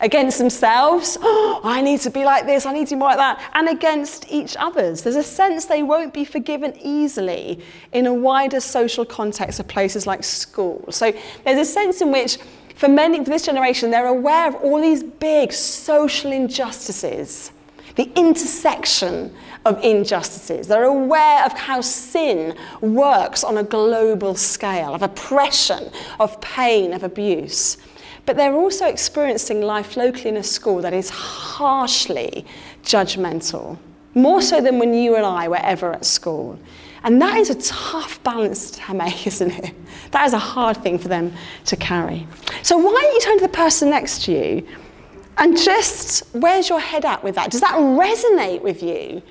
[0.00, 1.16] against themselves.
[1.44, 3.68] Oh, I need to be like this, I need to be more like that, and
[3.68, 5.02] against each other's.
[5.02, 7.62] There's a sense they won't be forgiven easily
[7.92, 10.84] in a wider social context of places like school.
[10.90, 11.12] So
[11.44, 12.38] there's a sense in which,
[12.74, 17.52] for many, for this generation, they're aware of all these big social injustices,
[17.94, 19.32] the intersection
[19.64, 20.66] of injustices.
[20.68, 27.02] They're aware of how sin works on a global scale, of oppression, of pain, of
[27.02, 27.78] abuse.
[28.26, 32.46] But they're also experiencing life locally in a school that is harshly
[32.84, 33.78] judgmental,
[34.14, 36.58] more so than when you and I were ever at school.
[37.04, 39.74] And that is a tough balance to make, isn't it?
[40.12, 41.32] That is a hard thing for them
[41.66, 42.26] to carry.
[42.62, 44.66] So, why don't you turn to the person next to you
[45.38, 47.50] and just, where's your head at with that?
[47.50, 49.22] Does that resonate with you?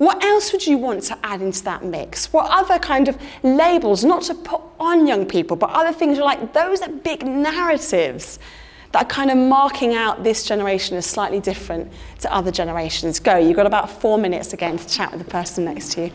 [0.00, 2.32] What else would you want to add into that mix?
[2.32, 6.24] What other kind of labels, not to put on young people, but other things are
[6.24, 8.38] like those are big narratives
[8.92, 13.20] that are kind of marking out this generation as slightly different to other generations.
[13.20, 16.12] Go, you've got about four minutes again to chat with the person next to you.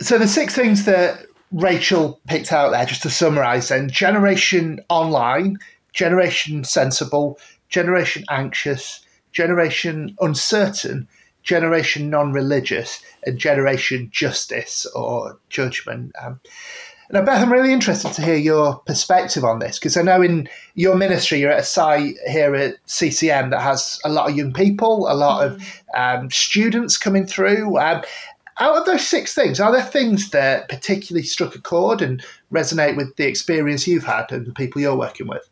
[0.00, 5.58] So the six things that Rachel picked out there, just to summarise then, generation online,
[5.92, 11.08] generation sensible, generation anxious, generation uncertain,
[11.42, 16.12] generation non-religious and generation justice or judgment.
[16.20, 16.40] Um,
[17.12, 20.48] now, Beth, I'm really interested to hear your perspective on this because I know in
[20.76, 24.54] your ministry you're at a site here at CCM that has a lot of young
[24.54, 25.54] people, a lot mm.
[25.54, 27.78] of um, students coming through.
[27.78, 28.02] Um,
[28.58, 32.96] out of those six things, are there things that particularly struck a chord and resonate
[32.96, 35.46] with the experience you've had and the people you're working with?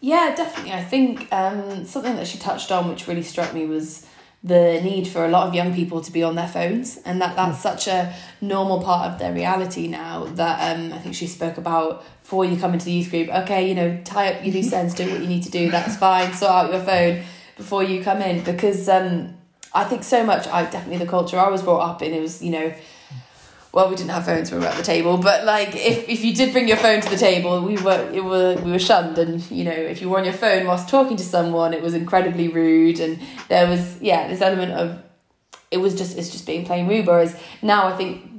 [0.00, 0.72] Yeah, definitely.
[0.74, 4.06] I think um, something that she touched on, which really struck me, was
[4.44, 7.34] the need for a lot of young people to be on their phones and that
[7.34, 11.56] that's such a normal part of their reality now that um, I think she spoke
[11.56, 14.72] about before you come into the youth group okay you know tie up your loose
[14.80, 17.24] ends do what you need to do that's fine sort out your phone
[17.56, 18.42] before you come in.
[18.44, 19.34] Because um,
[19.72, 22.42] I think so much I definitely the culture I was brought up in it was
[22.42, 22.74] you know
[23.74, 26.24] well, we didn't have phones when we were at the table, but like if, if
[26.24, 29.18] you did bring your phone to the table, we were it were we were shunned,
[29.18, 31.92] and you know if you were on your phone whilst talking to someone, it was
[31.92, 35.02] incredibly rude, and there was yeah this element of
[35.72, 37.04] it was just it's just being plain rude.
[37.04, 38.30] Whereas now I think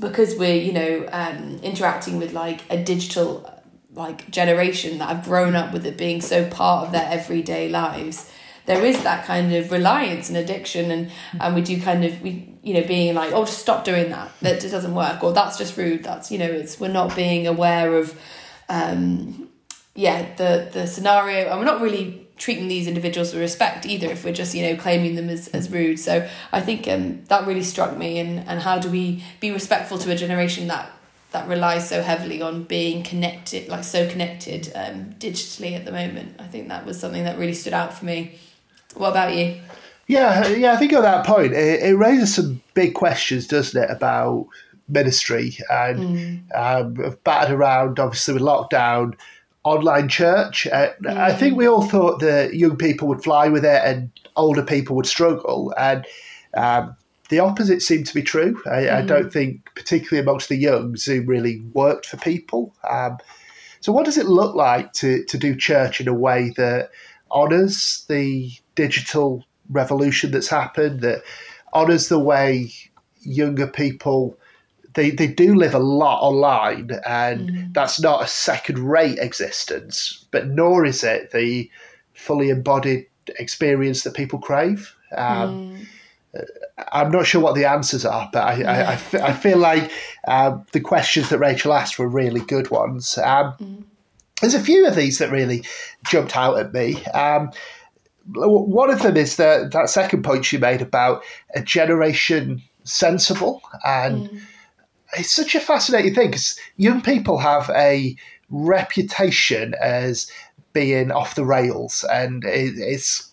[0.00, 3.46] because we're you know um, interacting with like a digital
[3.94, 8.32] like generation that have grown up with it being so part of their everyday lives
[8.66, 12.48] there is that kind of reliance and addiction and and we do kind of we
[12.62, 14.30] you know being like oh just stop doing that.
[14.40, 15.22] That just doesn't work.
[15.22, 16.04] Or that's just rude.
[16.04, 18.18] That's you know it's we're not being aware of
[18.68, 19.48] um
[19.94, 21.48] yeah the the scenario.
[21.48, 24.76] And we're not really treating these individuals with respect either if we're just you know
[24.76, 25.98] claiming them as, as rude.
[25.98, 28.18] So i think um that really struck me.
[28.18, 30.90] And and how do we be respectful to a generation that
[31.32, 36.36] that relies so heavily on being connected like so connected um digitally at the moment?
[36.38, 38.38] I think that was something that really stood out for me
[38.94, 39.60] what about you
[40.12, 43.90] yeah, yeah, I think at that point it, it raises some big questions, doesn't it,
[43.90, 44.46] about
[44.88, 46.40] ministry and mm.
[46.54, 49.14] um, battered around, obviously with lockdown,
[49.64, 50.66] online church.
[50.66, 51.16] Uh, mm.
[51.16, 54.96] I think we all thought that young people would fly with it and older people
[54.96, 56.06] would struggle, and
[56.54, 56.96] um,
[57.28, 58.60] the opposite seemed to be true.
[58.66, 58.92] I, mm.
[58.92, 62.74] I, don't think, particularly amongst the young, Zoom really worked for people.
[62.90, 63.18] Um,
[63.80, 66.90] so, what does it look like to to do church in a way that
[67.30, 71.22] honours the digital revolution that's happened that
[71.72, 72.70] honors the way
[73.20, 74.36] younger people
[74.94, 77.72] they, they do live a lot online and mm.
[77.72, 81.70] that's not a second rate existence but nor is it the
[82.12, 83.06] fully embodied
[83.38, 85.86] experience that people crave um, mm.
[86.92, 88.72] I'm not sure what the answers are, but I, yeah.
[88.72, 89.90] I, I, f- I feel like
[90.26, 93.18] um, the questions that Rachel asked were really good ones.
[93.18, 93.84] Um, mm.
[94.40, 95.62] There's a few of these that really
[96.06, 97.04] jumped out at me.
[98.26, 101.22] One of them is that that second point you made about
[101.54, 104.40] a generation sensible, and mm.
[105.18, 108.16] it's such a fascinating thing because young people have a
[108.50, 110.30] reputation as
[110.72, 113.32] being off the rails, and it, it's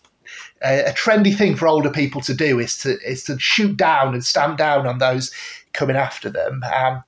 [0.64, 4.14] a, a, trendy thing for older people to do is to is to shoot down
[4.14, 5.32] and stamp down on those
[5.72, 6.62] coming after them.
[6.74, 7.02] Um,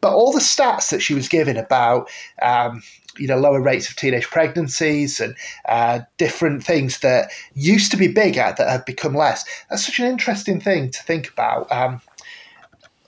[0.00, 2.08] but all the stats that she was giving about
[2.42, 2.82] um,
[3.18, 5.34] you know lower rates of teenage pregnancies and
[5.68, 9.44] uh, different things that used to be big at that have become less.
[9.68, 11.70] That's such an interesting thing to think about.
[11.70, 12.00] Um,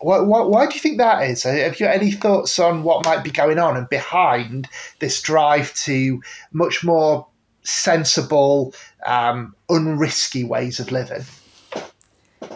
[0.01, 1.43] why, why, why, do you think that is?
[1.43, 4.69] Have you any thoughts on what might be going on and behind
[5.01, 7.27] this drive to much more
[7.63, 11.25] sensible, um, unrisky ways of living?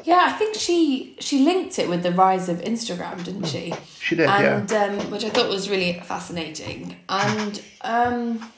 [0.05, 3.75] Yeah, I think she she linked it with the rise of Instagram, didn't she?
[4.01, 4.85] She did, and, yeah.
[4.85, 6.97] Um, which I thought was really fascinating.
[7.09, 8.51] And um,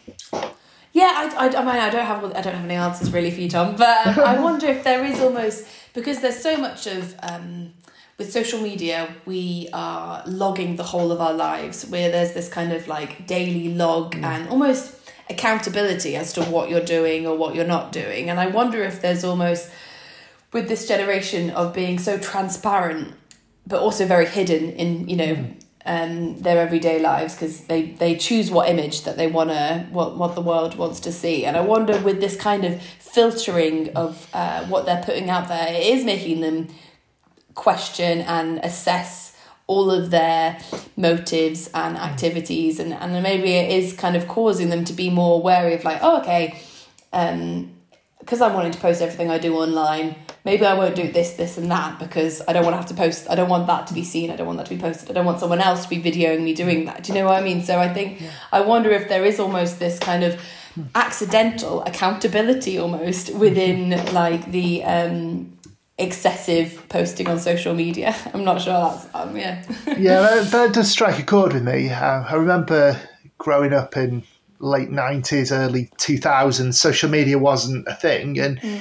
[0.93, 3.41] yeah, I, I, I mean, I don't have I don't have any answers really for
[3.41, 3.77] you, Tom.
[3.77, 7.73] But um, I wonder if there is almost because there's so much of um,
[8.19, 11.85] with social media, we are logging the whole of our lives.
[11.87, 14.25] Where there's this kind of like daily log mm.
[14.25, 18.31] and almost accountability as to what you're doing or what you're not doing.
[18.31, 19.71] And I wonder if there's almost
[20.55, 23.13] with this generation of being so transparent
[23.67, 25.47] but also very hidden in you know
[25.87, 30.17] um, their everyday lives because they they choose what image that they want to what
[30.17, 31.45] what the world wants to see.
[31.45, 35.69] And i wonder with this kind of filtering of uh, what they're putting out there
[35.69, 36.69] it is making them
[37.55, 39.37] question and assess
[39.67, 40.59] all of their
[40.97, 42.79] motives and activities.
[42.79, 45.99] And, and maybe it is kind of causing them to be more wary of like
[46.03, 46.61] oh okay
[47.13, 47.71] um
[48.19, 51.59] because i'm wanting to post everything i do online maybe I won't do this, this,
[51.59, 53.29] and that because I don't want to have to post.
[53.31, 54.31] I don't want that to be seen.
[54.31, 55.11] I don't want that to be posted.
[55.11, 57.03] I don't want someone else to be videoing me doing that.
[57.03, 57.63] Do you know what I mean?
[57.63, 58.23] So I think.
[58.53, 60.41] I wonder if there is almost this kind of
[60.95, 65.57] accidental accountability almost within like the um,
[65.99, 68.15] excessive posting on social media.
[68.35, 69.63] I'm not sure that's um, yeah.
[69.87, 71.91] yeah, that, that, does strike a chord with me.
[71.91, 73.01] Uh, I remember
[73.39, 74.25] growing up in
[74.61, 78.81] late 90s early 2000s social media wasn't a thing and mm.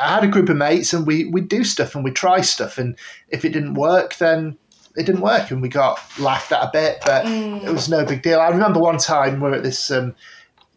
[0.00, 2.78] I had a group of mates and we we do stuff and we'd try stuff
[2.78, 2.96] and
[3.28, 4.56] if it didn't work then
[4.96, 7.64] it didn't work and we got laughed at a bit but mm.
[7.64, 8.40] it was no big deal.
[8.40, 10.14] I remember one time we were at this um,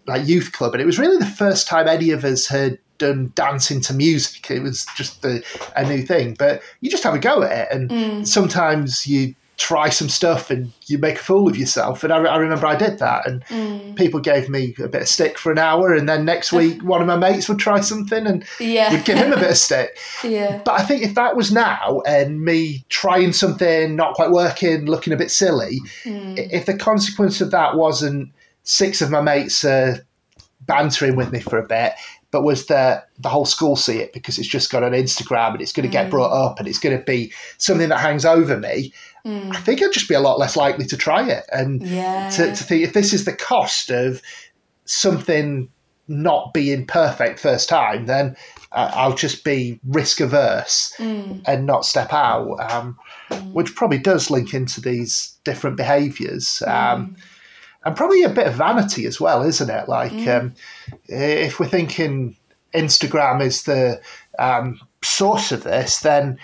[0.08, 3.32] like youth club and it was really the first time any of us had done
[3.34, 4.52] dancing to music.
[4.52, 5.44] It was just a,
[5.76, 8.28] a new thing, but you just have a go at it and mm.
[8.28, 12.04] sometimes you try some stuff and you make a fool of yourself.
[12.04, 13.96] And I, I remember I did that, and mm.
[13.96, 17.00] people gave me a bit of stick for an hour, and then next week one
[17.00, 18.92] of my mates would try something and yeah.
[18.92, 19.98] would give him a bit of stick.
[20.24, 20.62] yeah.
[20.66, 25.14] But I think if that was now and me trying something not quite working, looking
[25.14, 26.36] a bit silly, mm.
[26.52, 28.32] if the consequence of that wasn't
[28.64, 29.98] six of my mates uh,
[30.62, 31.94] bantering with me for a bit,
[32.32, 35.62] but was that the whole school see it because it's just got on Instagram and
[35.62, 36.12] it's going to get mm.
[36.12, 38.94] brought up and it's going to be something that hangs over me.
[39.26, 39.56] Mm.
[39.56, 42.30] I think I'd just be a lot less likely to try it and yeah.
[42.32, 44.22] to, to think if this is the cost of
[44.86, 45.70] something
[46.08, 48.36] not being perfect first time, then
[48.72, 51.42] uh, I'll just be risk averse mm.
[51.46, 52.98] and not step out, um,
[53.30, 53.54] mm.
[53.54, 56.62] which probably does link into these different behaviours.
[56.66, 57.16] Um, mm
[57.84, 59.90] and probably a bit of vanity as well, isn't it?
[59.90, 60.28] Like, mm.
[60.28, 60.54] um,
[61.08, 62.36] if we're thinking
[62.74, 64.02] Instagram is the
[64.38, 66.38] um, source of this, then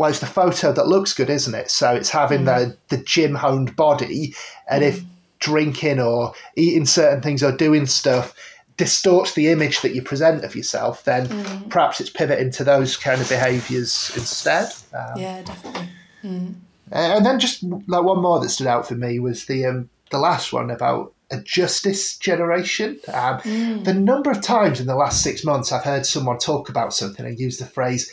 [0.00, 1.70] well, it's the photo that looks good, isn't it?
[1.70, 2.46] So it's having mm.
[2.46, 4.34] the the gym honed body,
[4.66, 4.88] and mm.
[4.88, 5.04] if
[5.40, 8.34] drinking or eating certain things or doing stuff
[8.78, 11.68] distorts the image that you present of yourself, then mm.
[11.68, 14.72] perhaps it's pivoting to those kind of behaviours instead.
[14.94, 15.88] Um, yeah, definitely.
[16.24, 16.54] Mm.
[16.92, 20.18] And then just like one more that stood out for me was the um, the
[20.18, 22.98] last one about a justice generation.
[23.08, 23.84] Um, mm.
[23.84, 27.26] The number of times in the last six months I've heard someone talk about something
[27.26, 28.10] and use the phrase,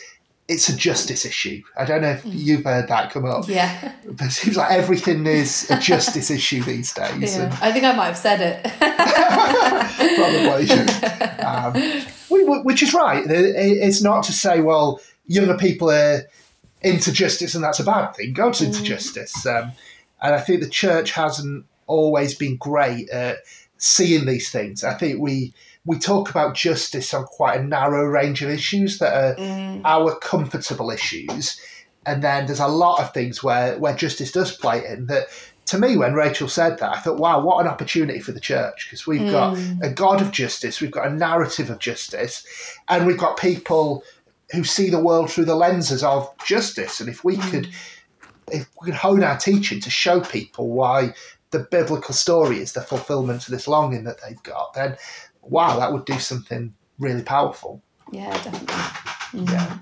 [0.48, 1.62] it's a justice issue.
[1.76, 2.30] I don't know if mm.
[2.32, 3.46] you've heard that come up.
[3.46, 3.92] Yeah.
[4.06, 7.36] But it seems like everything is a justice issue these days.
[7.36, 7.44] Yeah.
[7.44, 7.52] And...
[7.60, 8.64] I think I might have said it.
[10.16, 10.70] Probably.
[11.44, 13.24] Um, which is right.
[13.28, 16.22] It's not to say, well, younger people are
[16.80, 18.32] into justice and that's a bad thing.
[18.32, 18.84] God's into mm.
[18.84, 19.44] justice.
[19.44, 19.72] Um,
[20.22, 23.38] and I think the church hasn't always been great at
[23.76, 24.82] seeing these things.
[24.82, 25.52] I think we
[25.88, 29.80] we talk about justice on quite a narrow range of issues that are mm.
[29.86, 31.58] our comfortable issues,
[32.04, 35.28] and then there's a lot of things where where justice does play in that.
[35.66, 38.86] To me, when Rachel said that, I thought, wow, what an opportunity for the church
[38.86, 39.30] because we've mm.
[39.30, 42.46] got a God of justice, we've got a narrative of justice,
[42.88, 44.02] and we've got people
[44.52, 47.00] who see the world through the lenses of justice.
[47.00, 47.50] And if we mm.
[47.50, 47.68] could
[48.52, 51.14] if we could hone our teaching to show people why
[51.50, 54.96] the biblical story is the fulfillment of this longing that they've got, then
[55.50, 57.82] wow, that would do something really powerful.
[58.12, 59.52] Yeah, definitely.
[59.52, 59.78] Yeah.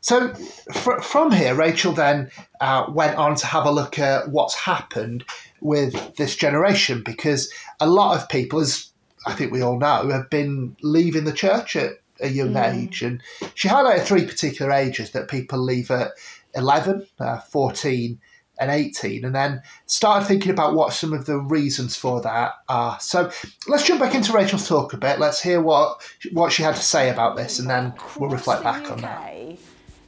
[0.00, 0.32] So
[0.72, 5.24] fr- from here, Rachel then uh, went on to have a look at what's happened
[5.60, 8.90] with this generation because a lot of people, as
[9.26, 13.02] I think we all know, have been leaving the church at a young age.
[13.02, 13.22] And
[13.54, 16.12] she highlighted three particular ages that people leave at
[16.54, 18.18] 11, uh, 14,
[18.60, 22.98] and 18, and then started thinking about what some of the reasons for that are.
[23.00, 23.30] So
[23.66, 25.18] let's jump back into Rachel's talk a bit.
[25.18, 26.02] Let's hear what
[26.32, 29.58] what she had to say about this, and then we'll reflect back on that.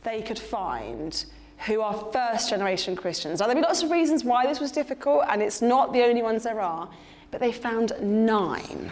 [0.02, 1.24] They could find
[1.66, 3.40] who are first generation Christians.
[3.40, 6.22] Now, there'll be lots of reasons why this was difficult, and it's not the only
[6.22, 6.88] ones there are,
[7.30, 8.90] but they found nine.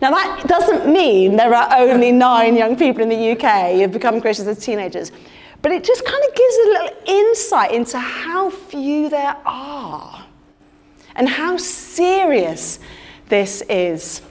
[0.00, 4.20] Now, that doesn't mean there are only nine young people in the UK who've become
[4.20, 5.12] Christians as teenagers,
[5.62, 10.26] but it just kind of gives a little insight into how few there are
[11.16, 12.78] and how serious
[13.28, 14.22] this is.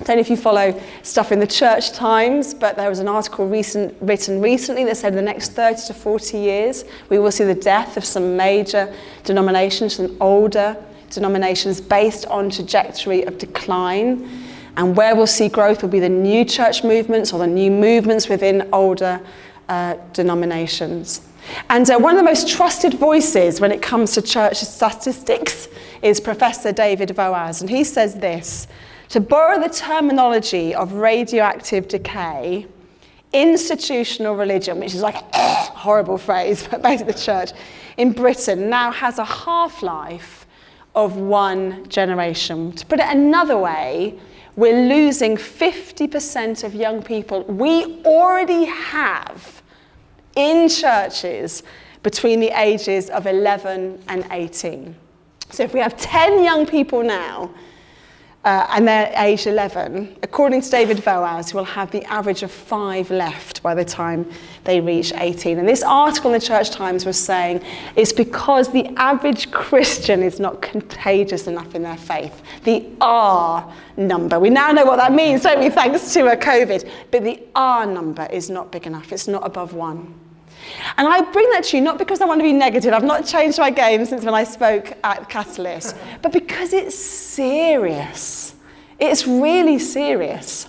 [0.00, 3.06] I don't know if you follow stuff in the church times, but there was an
[3.06, 7.30] article recent, written recently that said in the next 30 to 40 years, we will
[7.30, 10.76] see the death of some major denominations, some older
[11.10, 14.28] denominations based on trajectory of decline.
[14.76, 18.28] And where we'll see growth will be the new church movements or the new movements
[18.28, 19.20] within older
[19.72, 21.22] uh, denominations.
[21.70, 25.68] And uh, one of the most trusted voices when it comes to church statistics
[26.02, 27.62] is Professor David Voas.
[27.62, 28.68] And he says this
[29.08, 32.66] to borrow the terminology of radioactive decay,
[33.32, 35.54] institutional religion, which is like a
[35.84, 37.52] horrible phrase, but basically the church
[37.96, 40.46] in Britain now has a half life
[40.94, 42.72] of one generation.
[42.72, 44.18] To put it another way,
[44.54, 49.61] we're losing 50% of young people we already have
[50.36, 51.62] in churches
[52.02, 54.94] between the ages of 11 and 18.
[55.50, 57.50] So if we have 10 young people now,
[58.44, 63.08] uh, and they're age 11, according to David Voas, we'll have the average of five
[63.08, 64.28] left by the time
[64.64, 65.60] they reach 18.
[65.60, 67.62] And this article in the Church Times was saying
[67.94, 72.42] it's because the average Christian is not contagious enough in their faith.
[72.64, 76.90] The R number, we now know what that means, don't we, thanks to a COVID,
[77.12, 80.12] but the R number is not big enough, it's not above one.
[80.96, 83.26] And I bring that to you not because I want to be negative, I've not
[83.26, 88.54] changed my game since when I spoke at Catalyst, but because it's serious.
[88.98, 90.68] It's really serious.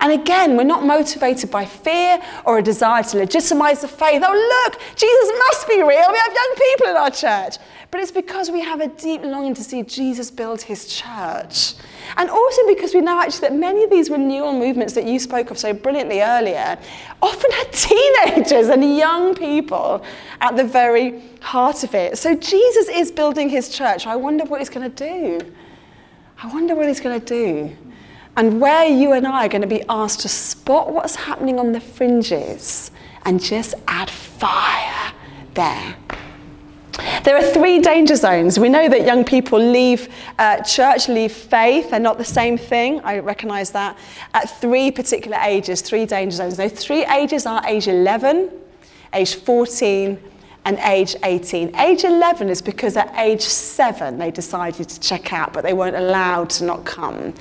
[0.00, 4.22] And again, we're not motivated by fear or a desire to legitimize the faith.
[4.24, 5.86] Oh, look, Jesus must be real.
[5.86, 7.56] We have young people in our church.
[7.90, 11.74] But it's because we have a deep longing to see Jesus build his church.
[12.16, 15.50] And also because we know actually that many of these renewal movements that you spoke
[15.50, 16.78] of so brilliantly earlier
[17.20, 20.04] often had teenagers and young people
[20.40, 22.18] at the very heart of it.
[22.18, 24.06] So Jesus is building his church.
[24.06, 25.52] I wonder what he's going to do.
[26.42, 27.76] I wonder what he's going to do.
[28.36, 31.72] And where you and I are going to be asked to spot what's happening on
[31.72, 32.90] the fringes
[33.24, 35.12] and just add fire
[35.54, 35.96] there.
[37.24, 38.58] There are three danger zones.
[38.58, 41.90] We know that young people leave uh, church, leave faith.
[41.90, 43.00] They're not the same thing.
[43.00, 43.96] I recognise that.
[44.34, 46.56] At three particular ages, three danger zones.
[46.56, 48.50] Those three ages are age 11,
[49.14, 50.18] age 14,
[50.64, 51.74] and age 18.
[51.76, 55.96] Age 11 is because at age 7 they decided to check out, but they weren't
[55.96, 57.34] allowed to not come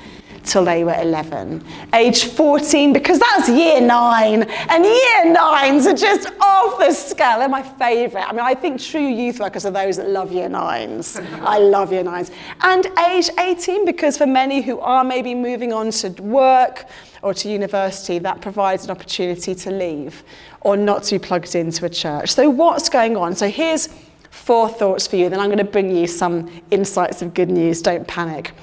[0.43, 1.63] till they were 11.
[1.93, 7.39] Age 14, because that's year nine, and year nines are just off the scale.
[7.39, 8.27] They're my favourite.
[8.27, 11.19] I mean, I think true youth workers are those that love year nines.
[11.41, 12.31] I love year nines.
[12.61, 16.85] And age 18, because for many who are maybe moving on to work
[17.21, 20.23] or to university, that provides an opportunity to leave
[20.61, 22.33] or not to be plugged into a church.
[22.33, 23.35] So, what's going on?
[23.35, 23.89] So, here's
[24.31, 27.81] four thoughts for you, then I'm going to bring you some insights of good news.
[27.81, 28.53] Don't panic.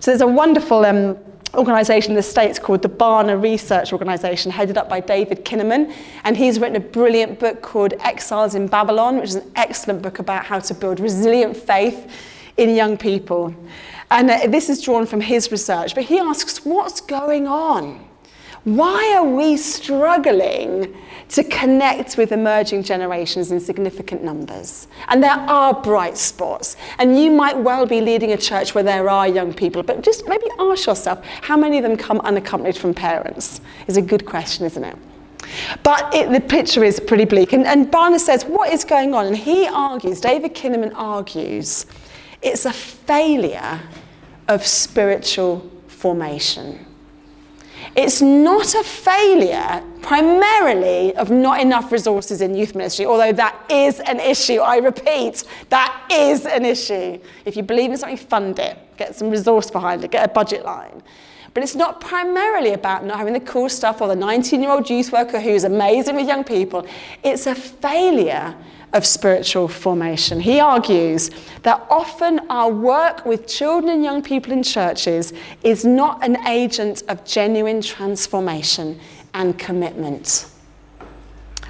[0.00, 1.16] So, there's a wonderful um,
[1.54, 5.92] organisation in the States called the Barna Research Organisation, headed up by David Kinnaman.
[6.24, 10.18] And he's written a brilliant book called Exiles in Babylon, which is an excellent book
[10.18, 12.10] about how to build resilient faith
[12.56, 13.54] in young people.
[14.10, 15.94] And uh, this is drawn from his research.
[15.94, 18.07] But he asks, what's going on?
[18.64, 20.94] Why are we struggling
[21.30, 24.88] to connect with emerging generations in significant numbers?
[25.08, 26.76] And there are bright spots.
[26.98, 30.26] And you might well be leading a church where there are young people, but just
[30.26, 33.60] maybe ask yourself how many of them come unaccompanied from parents?
[33.86, 34.96] Is a good question, isn't it?
[35.82, 37.52] But it, the picture is pretty bleak.
[37.52, 39.26] And, and Barna says, What is going on?
[39.26, 41.86] And he argues, David Kinnaman argues,
[42.42, 43.80] it's a failure
[44.48, 46.84] of spiritual formation.
[48.00, 53.98] It's not a failure primarily of not enough resources in youth ministry, although that is
[53.98, 54.60] an issue.
[54.60, 57.18] I repeat, that is an issue.
[57.44, 60.64] If you believe in something, fund it, get some resource behind it, get a budget
[60.64, 61.02] line.
[61.54, 64.88] But it's not primarily about not having the cool stuff or the 19 year old
[64.88, 66.86] youth worker who's amazing with young people.
[67.24, 68.54] It's a failure
[68.92, 70.40] of spiritual formation.
[70.40, 71.30] He argues
[71.62, 75.32] that often our work with children and young people in churches
[75.62, 78.98] is not an agent of genuine transformation
[79.34, 80.46] and commitment.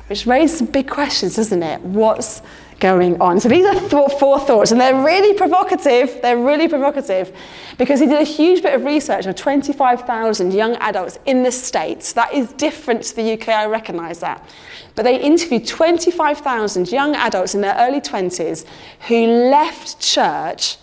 [0.07, 1.81] Which raises big questions, doesn't it?
[1.83, 2.41] What's
[2.81, 3.41] going on?
[3.41, 6.21] So these are th- four thoughts, and they're really provocative.
[6.23, 7.37] They're really provocative
[7.77, 12.13] because he did a huge bit of research on 25,000 young adults in the States.
[12.13, 14.47] That is different to the UK, I recognise that.
[14.95, 18.65] But they interviewed 25,000 young adults in their early 20s
[19.07, 20.79] who left church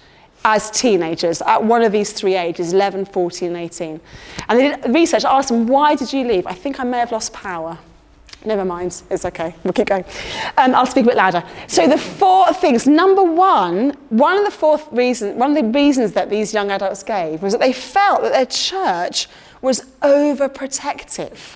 [0.45, 3.99] as teenagers at one of these three ages 11, 14, and 18.
[4.47, 6.45] And they did research, asked them, why did you leave?
[6.45, 7.79] I think I may have lost power.
[8.45, 10.05] Never mind, it's okay, we'll keep going.
[10.57, 11.43] Um, I'll speak a bit louder.
[11.67, 12.85] So, the four things.
[12.85, 17.03] Number one, one of the four reasons, one of the reasons that these young adults
[17.03, 19.27] gave was that they felt that their church
[19.61, 21.55] was overprotective,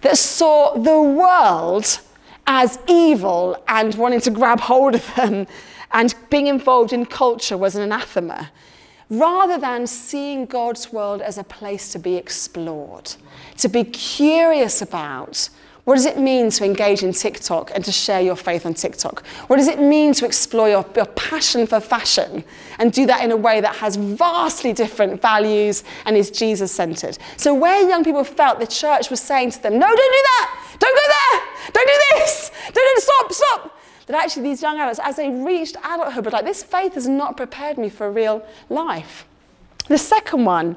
[0.00, 2.00] that saw the world
[2.46, 5.46] as evil and wanting to grab hold of them,
[5.92, 8.50] and being involved in culture was an anathema,
[9.10, 13.14] rather than seeing God's world as a place to be explored,
[13.58, 15.48] to be curious about
[15.84, 19.26] what does it mean to engage in TikTok and to share your faith on TikTok?
[19.48, 22.42] What does it mean to explore your, your passion for fashion
[22.78, 27.18] and do that in a way that has vastly different values and is Jesus centered?
[27.36, 30.76] So, where young people felt the church was saying to them, No, don't do that!
[30.78, 31.72] Don't go there!
[31.74, 32.50] Don't do this!
[32.72, 33.78] Don't, don't stop, stop!
[34.06, 37.36] That actually, these young adults, as they reached adulthood, were like, This faith has not
[37.36, 39.26] prepared me for a real life.
[39.88, 40.76] The second one,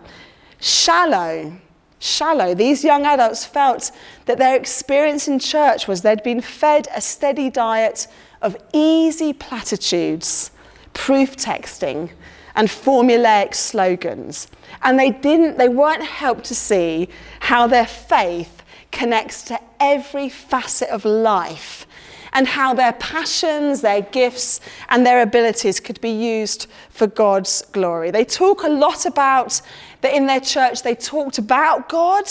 [0.60, 1.58] shallow
[2.00, 2.54] shallow.
[2.54, 3.92] These young adults felt
[4.26, 8.08] that their experience in church was they'd been fed a steady diet
[8.42, 10.52] of easy platitudes,
[10.94, 12.12] proof texting,
[12.56, 14.48] and formulaic slogans.
[14.82, 20.90] And they didn't, they weren't helped to see how their faith connects to every facet
[20.90, 21.86] of life
[22.34, 28.12] and how their passions, their gifts, and their abilities could be used for God's glory.
[28.12, 29.62] They talk a lot about
[30.08, 32.24] that in their church they talked about God,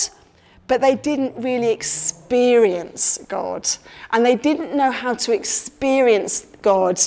[0.67, 3.69] but they didn't really experience God.
[4.13, 6.99] And they didn't know how to experience God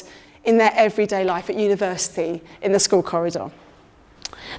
[0.44, 3.52] in their everyday life at university, in the school corridor.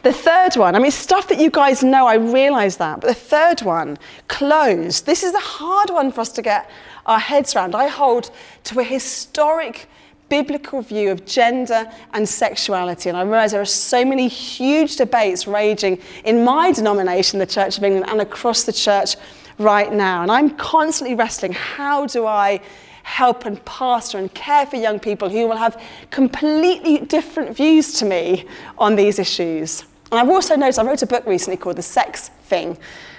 [0.02, 3.14] The third one, I mean, stuff that you guys know, I realise that, but the
[3.14, 3.98] third one,
[4.28, 5.06] closed.
[5.06, 6.70] This is a hard one for us to get
[7.06, 7.74] our heads around.
[7.74, 8.30] I hold
[8.64, 9.88] to a historic
[10.30, 13.10] biblical view of gender and sexuality.
[13.10, 17.76] And I realise there are so many huge debates raging in my denomination, the Church
[17.76, 19.16] of England, and across the church
[19.58, 20.22] right now.
[20.22, 22.60] And I'm constantly wrestling how do I
[23.02, 28.04] help and pastor and care for young people who will have completely different views to
[28.04, 28.46] me
[28.78, 29.84] on these issues.
[30.12, 32.68] And I've also noticed, I wrote a book recently called The Sex Thing.
[32.68, 32.78] And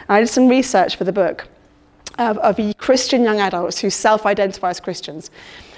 [0.10, 1.48] I did some research for the book
[2.18, 5.30] of, of Christian young adults who self identify as Christians.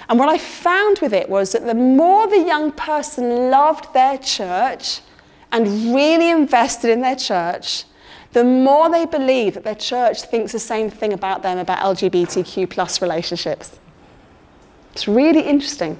[0.08, 4.18] And what I found with it was that the more the young person loved their
[4.18, 5.00] church
[5.52, 7.84] and really invested in their church,
[8.32, 12.68] the more they believe that their church thinks the same thing about them about LGBTQ
[12.68, 13.78] plus relationships.
[14.92, 15.98] It's really interesting.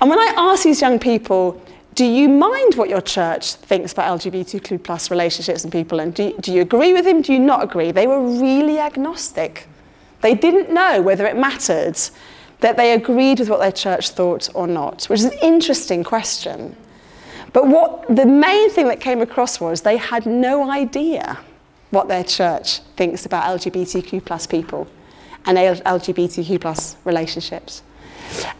[0.00, 1.60] And when I ask these young people,
[1.94, 5.98] do you mind what your church thinks about LGBTQ plus relationships and people?
[5.98, 7.22] And do do you agree with him?
[7.22, 7.90] Do you not agree?
[7.90, 9.66] They were really agnostic.
[10.20, 11.98] They didn't know whether it mattered
[12.60, 16.76] that they agreed with what their church thought or not, which is an interesting question.
[17.52, 21.38] But what the main thing that came across was they had no idea
[21.90, 24.86] what their church thinks about LGBTQ plus people
[25.46, 27.82] and LGBTQ plus relationships.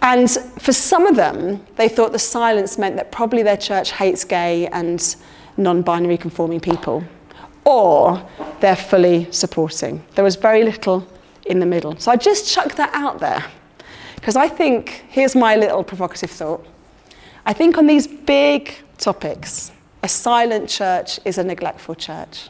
[0.02, 4.24] And for some of them, they thought the silence meant that probably their church hates
[4.24, 5.16] gay and
[5.56, 7.02] non binary conforming people,
[7.64, 8.24] or
[8.60, 10.04] they're fully supporting.
[10.14, 11.06] There was very little
[11.46, 11.98] in the middle.
[11.98, 13.44] So I just chucked that out there
[14.26, 16.66] because I think, here's my little provocative thought.
[17.44, 19.70] I think on these big topics,
[20.02, 22.48] a silent church is a neglectful church.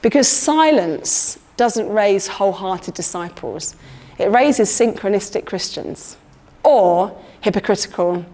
[0.00, 3.76] Because silence doesn't raise wholehearted disciples,
[4.18, 6.16] it raises syncretistic Christians
[6.64, 8.26] or hypocritical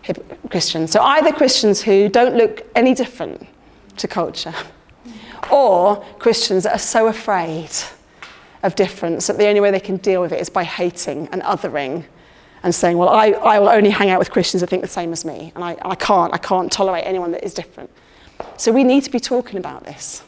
[0.00, 0.90] hip- Christians.
[0.90, 3.46] So either Christians who don't look any different
[3.98, 4.54] to culture,
[5.52, 7.70] or Christians that are so afraid
[8.62, 11.42] of difference that the only way they can deal with it is by hating and
[11.42, 12.04] othering
[12.62, 15.12] and saying, well, I, I will only hang out with Christians that think the same
[15.12, 17.90] as me, and I, I can't, I can't tolerate anyone that is different.
[18.56, 20.22] So we need to be talking about this.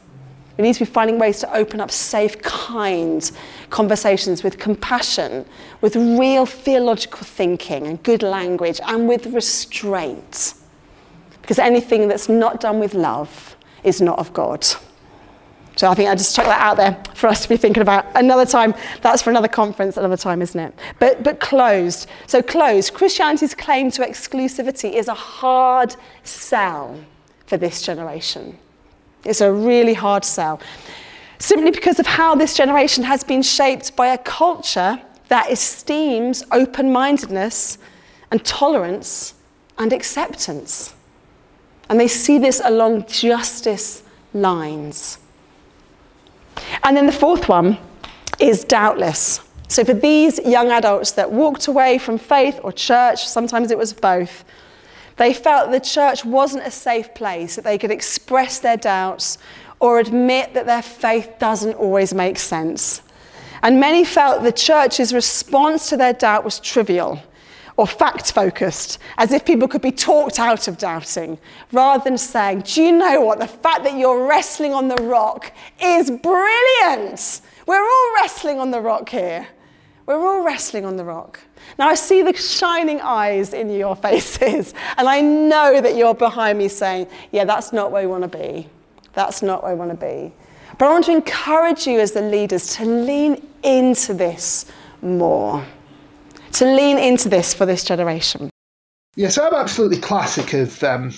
[0.56, 3.30] We need to be finding ways to open up safe, kind
[3.70, 5.44] conversations with compassion,
[5.80, 10.54] with real theological thinking and good language, and with restraint.
[11.42, 14.66] Because anything that's not done with love is not of God.
[15.76, 18.06] So I think I just chuck that out there for us to be thinking about
[18.14, 18.74] another time.
[19.02, 20.74] That's for another conference, another time, isn't it?
[21.00, 22.08] But, but closed.
[22.26, 22.94] So closed.
[22.94, 26.98] Christianity's claim to exclusivity is a hard sell
[27.46, 28.56] for this generation.
[29.24, 30.60] It's a really hard sell.
[31.38, 36.92] Simply because of how this generation has been shaped by a culture that esteems open
[36.92, 37.78] mindedness
[38.30, 39.34] and tolerance
[39.78, 40.94] and acceptance.
[41.88, 45.18] And they see this along justice lines.
[46.82, 47.78] And then the fourth one
[48.38, 49.40] is doubtless.
[49.68, 53.92] So for these young adults that walked away from faith or church, sometimes it was
[53.92, 54.44] both,
[55.16, 59.38] they felt the church wasn't a safe place, that they could express their doubts
[59.80, 63.02] or admit that their faith doesn't always make sense.
[63.62, 67.20] And many felt the church's response to their doubt was trivial
[67.76, 71.38] or fact focused, as if people could be talked out of doubting,
[71.72, 73.40] rather than saying, Do you know what?
[73.40, 77.40] The fact that you're wrestling on the rock is brilliant.
[77.66, 79.46] We're all wrestling on the rock here.
[80.06, 81.40] We're all wrestling on the rock.
[81.78, 86.58] Now, I see the shining eyes in your faces, and I know that you're behind
[86.58, 88.68] me saying, Yeah, that's not where we want to be.
[89.14, 90.32] That's not where we want to be.
[90.78, 94.66] But I want to encourage you as the leaders to lean into this
[95.02, 95.64] more
[96.54, 98.50] to lean into this for this generation.
[99.16, 101.12] Yes, I'm absolutely classic of um,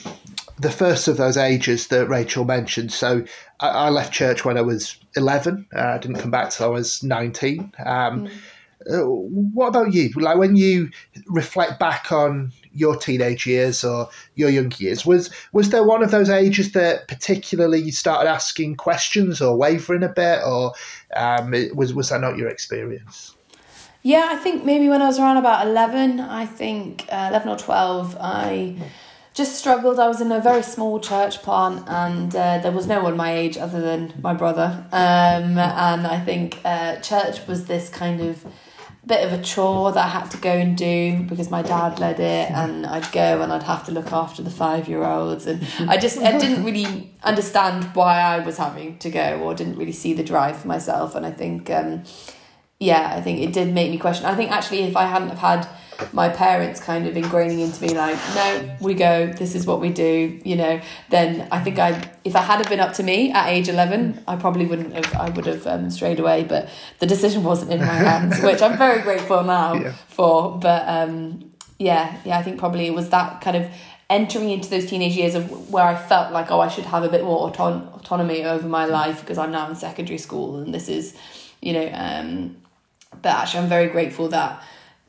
[0.59, 2.93] the first of those ages that Rachel mentioned.
[2.93, 3.25] So
[3.61, 5.67] I, I left church when I was 11.
[5.75, 7.73] Uh, I didn't come back till I was 19.
[7.85, 8.31] Um, mm.
[8.91, 10.11] uh, what about you?
[10.17, 10.91] Like when you
[11.27, 16.11] reflect back on your teenage years or your young years, was was there one of
[16.11, 20.73] those ages that particularly you started asking questions or wavering a bit, or
[21.15, 23.36] um, was was that not your experience?
[24.07, 27.57] Yeah, I think maybe when I was around about 11, I think uh, 11 or
[27.57, 28.77] 12, I
[29.35, 29.99] just struggled.
[29.99, 33.35] I was in a very small church plant and uh, there was no one my
[33.35, 34.87] age other than my brother.
[34.93, 38.47] Um, and I think uh, church was this kind of
[39.07, 42.21] bit of a chore that I had to go and do because my dad led
[42.21, 45.67] it and I'd go and I'd have to look after the five year olds and
[45.89, 49.93] I just I didn't really understand why I was having to go or didn't really
[49.93, 52.03] see the drive for myself and I think um,
[52.79, 54.27] yeah, I think it did make me question.
[54.27, 55.69] I think actually, if I hadn't have had
[56.13, 59.89] my parents kind of ingraining into me like, no, we go, this is what we
[59.91, 63.33] do, you know, then I think I, if I had have been up to me
[63.33, 65.15] at age eleven, I probably wouldn't have.
[65.15, 66.45] I would have um, strayed away.
[66.45, 66.69] But
[66.99, 69.93] the decision wasn't in my hands, which I'm very grateful now yeah.
[70.09, 70.59] for.
[70.59, 73.71] But um, yeah, yeah, I think probably it was that kind of
[74.09, 77.09] entering into those teenage years of where I felt like, oh, I should have a
[77.09, 80.89] bit more auton- autonomy over my life because I'm now in secondary school and this
[80.89, 81.17] is,
[81.61, 82.57] you know, um,
[83.23, 84.63] but actually I'm very grateful that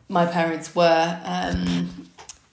[0.10, 2.10] my parents were um,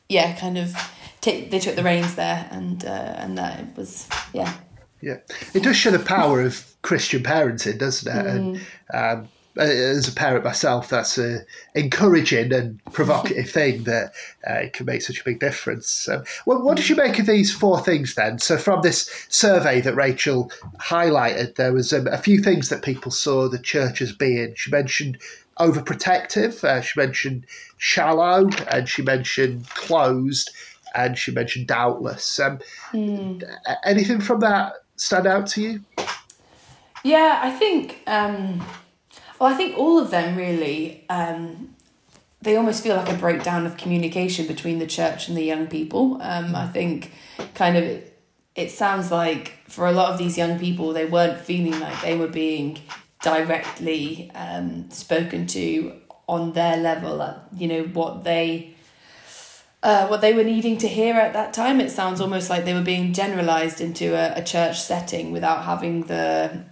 [0.08, 0.74] yeah kind of
[1.20, 4.52] t- they took the reins there and uh, and that it was yeah
[5.00, 5.18] yeah
[5.54, 8.60] it does show the power of Christian parenting doesn't it mm.
[8.92, 11.40] and um, as a parent myself, that's a
[11.74, 14.12] encouraging and provocative thing that
[14.46, 15.88] uh, can make such a big difference.
[15.88, 18.38] So, well, what did you make of these four things then?
[18.38, 20.50] So, from this survey that Rachel
[20.80, 24.54] highlighted, there was um, a few things that people saw the church as being.
[24.56, 25.18] She mentioned
[25.58, 26.62] overprotective.
[26.64, 27.46] Uh, she mentioned
[27.76, 30.50] shallow, and she mentioned closed,
[30.94, 32.38] and she mentioned doubtless.
[32.40, 32.58] Um,
[32.92, 33.42] mm.
[33.84, 35.80] Anything from that stand out to you?
[37.02, 38.02] Yeah, I think.
[38.06, 38.64] Um,
[39.38, 41.04] well, I think all of them really.
[41.08, 41.70] Um,
[42.44, 46.18] they almost feel like a breakdown of communication between the church and the young people.
[46.20, 47.12] Um, I think,
[47.54, 48.02] kind of,
[48.54, 52.18] it sounds like for a lot of these young people, they weren't feeling like they
[52.18, 52.80] were being
[53.24, 55.94] directly um, spoken to
[56.26, 58.74] on their level at you know what they
[59.82, 61.80] uh, what they were needing to hear at that time.
[61.80, 66.02] It sounds almost like they were being generalized into a, a church setting without having
[66.02, 66.64] the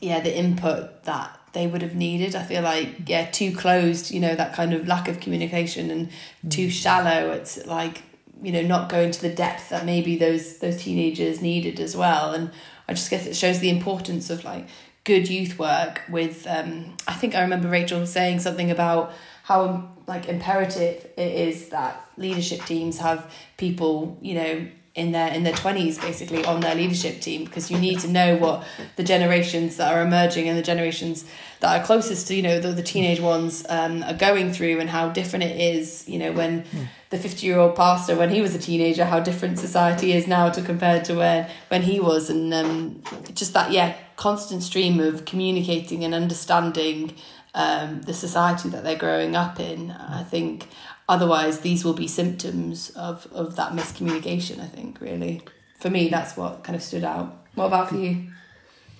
[0.00, 2.34] yeah the input that they would have needed.
[2.34, 6.10] I feel like yeah too closed you know that kind of lack of communication and
[6.50, 6.70] too mm.
[6.70, 7.30] shallow.
[7.32, 8.02] It's like
[8.42, 12.32] you know not going to the depth that maybe those those teenagers needed as well.
[12.32, 12.50] And
[12.90, 14.66] i just guess it shows the importance of like
[15.08, 20.28] good youth work with um, I think I remember Rachel saying something about how like
[20.28, 25.98] imperative it is that leadership teams have people you know in their in their 20s
[25.98, 30.02] basically on their leadership team because you need to know what the generations that are
[30.02, 31.24] emerging and the generations
[31.60, 34.90] that are closest to you know the, the teenage ones um, are going through and
[34.90, 36.86] how different it is you know when mm.
[37.08, 40.50] the 50 year old pastor when he was a teenager how different society is now
[40.50, 43.02] to compared to when when he was and um,
[43.32, 47.14] just that yeah constant stream of communicating and understanding
[47.54, 49.92] um, the society that they're growing up in.
[49.92, 50.66] I think
[51.08, 55.40] otherwise these will be symptoms of, of that miscommunication, I think, really.
[55.78, 57.46] for me, that's what kind of stood out.
[57.54, 58.24] What about for you?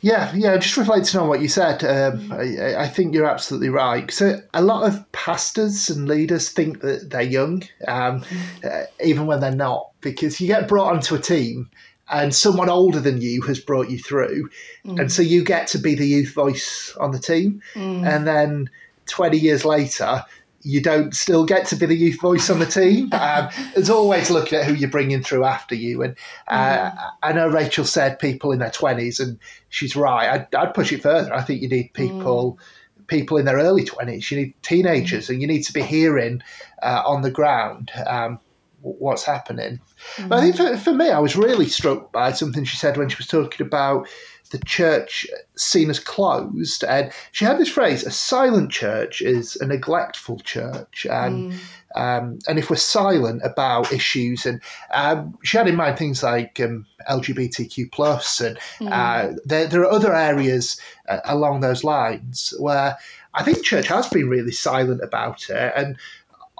[0.00, 0.56] Yeah, yeah.
[0.56, 4.08] Just reflecting on what you said, um, I, I, think you're absolutely right.
[4.12, 8.24] So a lot of pastors and leaders think that they're young, um,
[8.62, 11.68] uh, even when they're not, because you get brought onto a team
[12.10, 14.48] and someone older than you has brought you through,
[14.84, 15.00] mm.
[15.00, 18.06] and so you get to be the youth voice on the team, mm.
[18.06, 18.70] and then
[19.06, 20.24] twenty years later
[20.62, 23.10] you don't still get to be the youth voice on the team.
[23.18, 26.02] Um, there's always looking at who you're bringing through after you.
[26.02, 27.10] And uh, mm.
[27.22, 29.38] I know Rachel said people in their 20s, and
[29.70, 30.28] she's right.
[30.28, 31.34] I'd, I'd push it further.
[31.34, 32.54] I think you need people.
[32.54, 33.06] Mm.
[33.08, 35.30] People in their early 20s, you need teenagers, mm.
[35.30, 36.42] and you need to be hearing
[36.82, 38.38] uh, on the ground um,
[38.80, 39.80] what's happening.
[40.28, 43.08] But I think for, for me, I was really struck by something she said when
[43.08, 44.08] she was talking about
[44.50, 45.26] the church
[45.56, 46.84] seen as closed.
[46.84, 51.58] And she had this phrase: "A silent church is a neglectful church." And mm.
[51.96, 54.60] um, and if we're silent about issues, and
[54.92, 58.90] um, she had in mind things like um, LGBTQ plus, and mm.
[58.90, 62.96] uh, there there are other areas uh, along those lines where
[63.34, 65.96] I think church has been really silent about it, and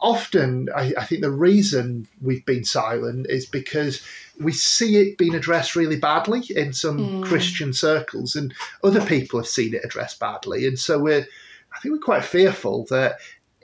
[0.03, 4.03] often I, I, think the reason we've been silent is because
[4.41, 7.25] we see it being addressed really badly in some mm.
[7.25, 11.27] Christian circles, and other people have seen it addressed badly, and so we're
[11.73, 13.19] I think we're quite fearful that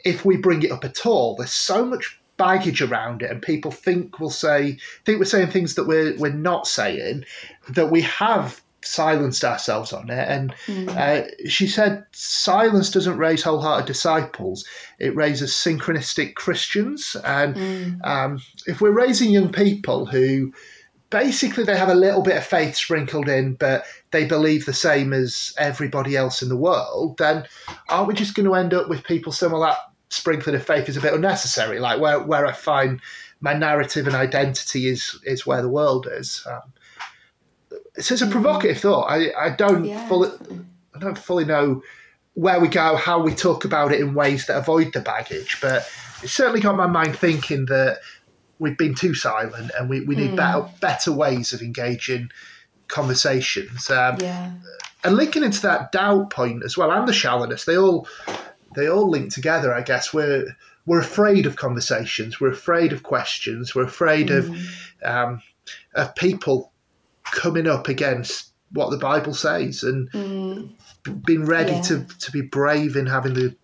[0.05, 3.70] if we bring it up at all, there's so much baggage around it, and people
[3.70, 7.24] think we'll say think we're saying things that we're we're not saying
[7.68, 10.28] that we have silenced ourselves on it.
[10.28, 10.89] And mm.
[10.89, 14.64] uh, she said, silence doesn't raise wholehearted disciples,
[14.99, 17.16] it raises syncretistic Christians.
[17.24, 18.07] And mm.
[18.07, 20.53] um, if we're raising young people who
[21.11, 25.12] basically they have a little bit of faith sprinkled in, but they believe the same
[25.12, 27.47] as everybody else in the world, then
[27.89, 29.78] aren't we just going to end up with people saying, well, that
[30.11, 31.78] sprinkling of faith is a bit unnecessary?
[31.78, 33.01] Like where, where I find
[33.45, 36.45] my narrative and identity is is where the world is.
[36.51, 36.72] Um,
[37.99, 39.05] so it's a provocative thought.
[39.05, 40.07] I, I don't yeah.
[40.09, 40.30] fully
[40.95, 41.82] I don't fully know
[42.34, 45.88] where we go, how we talk about it in ways that avoid the baggage, but
[46.22, 48.01] it certainly got my mind thinking that
[48.59, 50.36] we've been too silent and we, we need mm.
[50.36, 52.30] better better ways of engaging
[52.88, 53.90] conversations.
[53.90, 54.53] Um, yeah.
[55.05, 58.09] And linking into that doubt point as well and the shallowness, they all
[58.74, 59.72] they all link together.
[59.72, 64.38] I guess we're we're afraid of conversations, we're afraid of questions, we're afraid mm.
[64.38, 65.42] of um,
[65.95, 66.72] of people
[67.24, 70.70] coming up against what the Bible says and mm.
[71.24, 71.82] being ready yeah.
[71.82, 73.54] to, to be brave in having the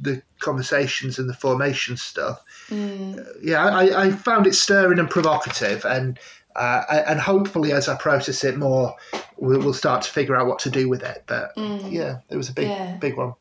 [0.00, 2.42] the conversations and the formation stuff.
[2.68, 3.20] Mm.
[3.20, 6.18] Uh, yeah, I, I, found it stirring and provocative, and
[6.56, 8.96] uh, and hopefully as I process it more,
[9.36, 11.22] we'll, we'll, start to figure out what to do with it.
[11.26, 11.92] But mm.
[11.92, 12.96] yeah, it was a big yeah.
[12.96, 13.34] big one.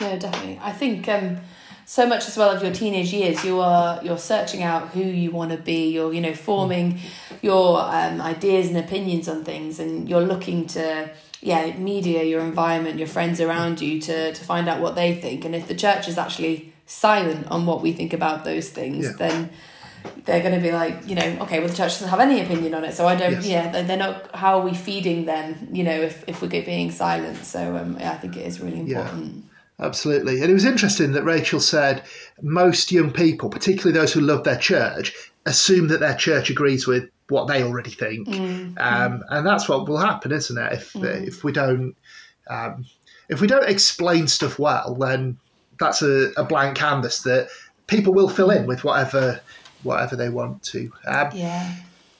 [0.00, 0.60] Yeah, definitely.
[0.62, 1.08] I think.
[1.08, 1.38] Um,
[1.86, 5.30] so much as well of your teenage years you are you're searching out who you
[5.30, 6.98] want to be you're you know forming
[7.42, 11.10] your um, ideas and opinions on things and you're looking to
[11.40, 15.44] yeah media your environment your friends around you to to find out what they think
[15.44, 19.12] and if the church is actually silent on what we think about those things yeah.
[19.18, 19.50] then
[20.24, 22.74] they're going to be like you know okay well the church doesn't have any opinion
[22.74, 23.46] on it so i don't yes.
[23.46, 27.36] yeah they're not how are we feeding them you know if, if we're being silent
[27.44, 29.43] so um, yeah, i think it is really important yeah.
[29.80, 30.40] Absolutely.
[30.40, 32.04] And it was interesting that Rachel said
[32.40, 35.14] most young people, particularly those who love their church,
[35.46, 38.28] assume that their church agrees with what they already think.
[38.28, 40.72] Mm, um, And that's what will happen, isn't it?
[40.72, 41.26] If, mm.
[41.26, 41.96] if we don't.
[42.48, 42.84] Um,
[43.30, 45.38] if we don't explain stuff well, then
[45.80, 47.48] that's a, a, blank canvas that
[47.86, 49.40] people will fill in with whatever
[49.82, 50.92] whatever they want to.
[51.06, 51.74] Um, yeah.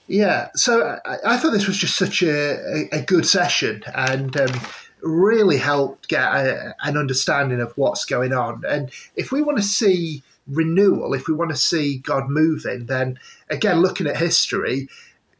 [0.06, 0.48] Yeah.
[0.54, 4.60] So I, I, thought this was just such a, a, a good session, and um,
[5.04, 8.64] really helped get a, an understanding of what's going on.
[8.66, 13.18] And if we want to see renewal, if we want to see God moving, then
[13.50, 14.88] again, looking at history,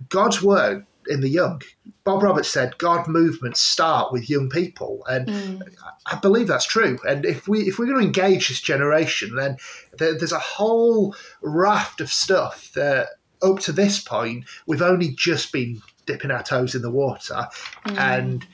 [0.08, 1.62] God's work in the young.
[2.04, 5.62] Bob Roberts said God movements start with young people, and mm.
[6.06, 6.98] I believe that's true.
[7.06, 9.56] And if we if we're going to engage this generation, then
[9.98, 13.08] there, there's a whole raft of stuff that
[13.42, 17.48] up to this point we've only just been dipping our toes in the water,
[17.86, 17.98] mm.
[17.98, 18.46] and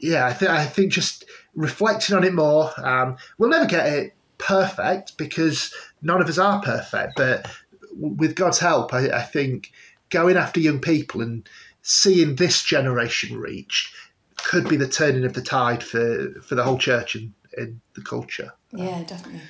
[0.00, 1.24] yeah, I think I think just
[1.54, 2.70] reflecting on it more.
[2.78, 7.50] Um, we'll never get it perfect because none of us are perfect, but
[7.92, 9.72] with God's help, I, I think
[10.10, 11.48] going after young people and
[11.82, 13.94] seeing this generation reached
[14.36, 18.02] could be the turning of the tide for, for the whole church and, and the
[18.02, 18.52] culture.
[18.72, 19.40] Yeah, definitely.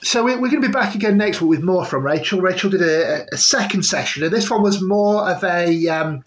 [0.00, 2.40] So we're, going to be back again next week with more from Rachel.
[2.40, 6.22] Rachel did a, a second session, and this one was more of a um,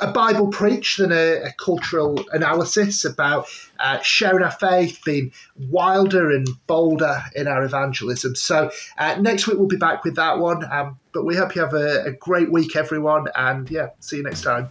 [0.00, 3.46] a Bible preach than a, a cultural analysis about
[3.78, 5.32] uh, sharing our faith, being
[5.70, 8.34] wilder and bolder in our evangelism.
[8.34, 10.64] So uh, next week we'll be back with that one.
[10.70, 14.22] Um, but we hope you have a, a great week, everyone, and yeah, see you
[14.22, 14.68] next time.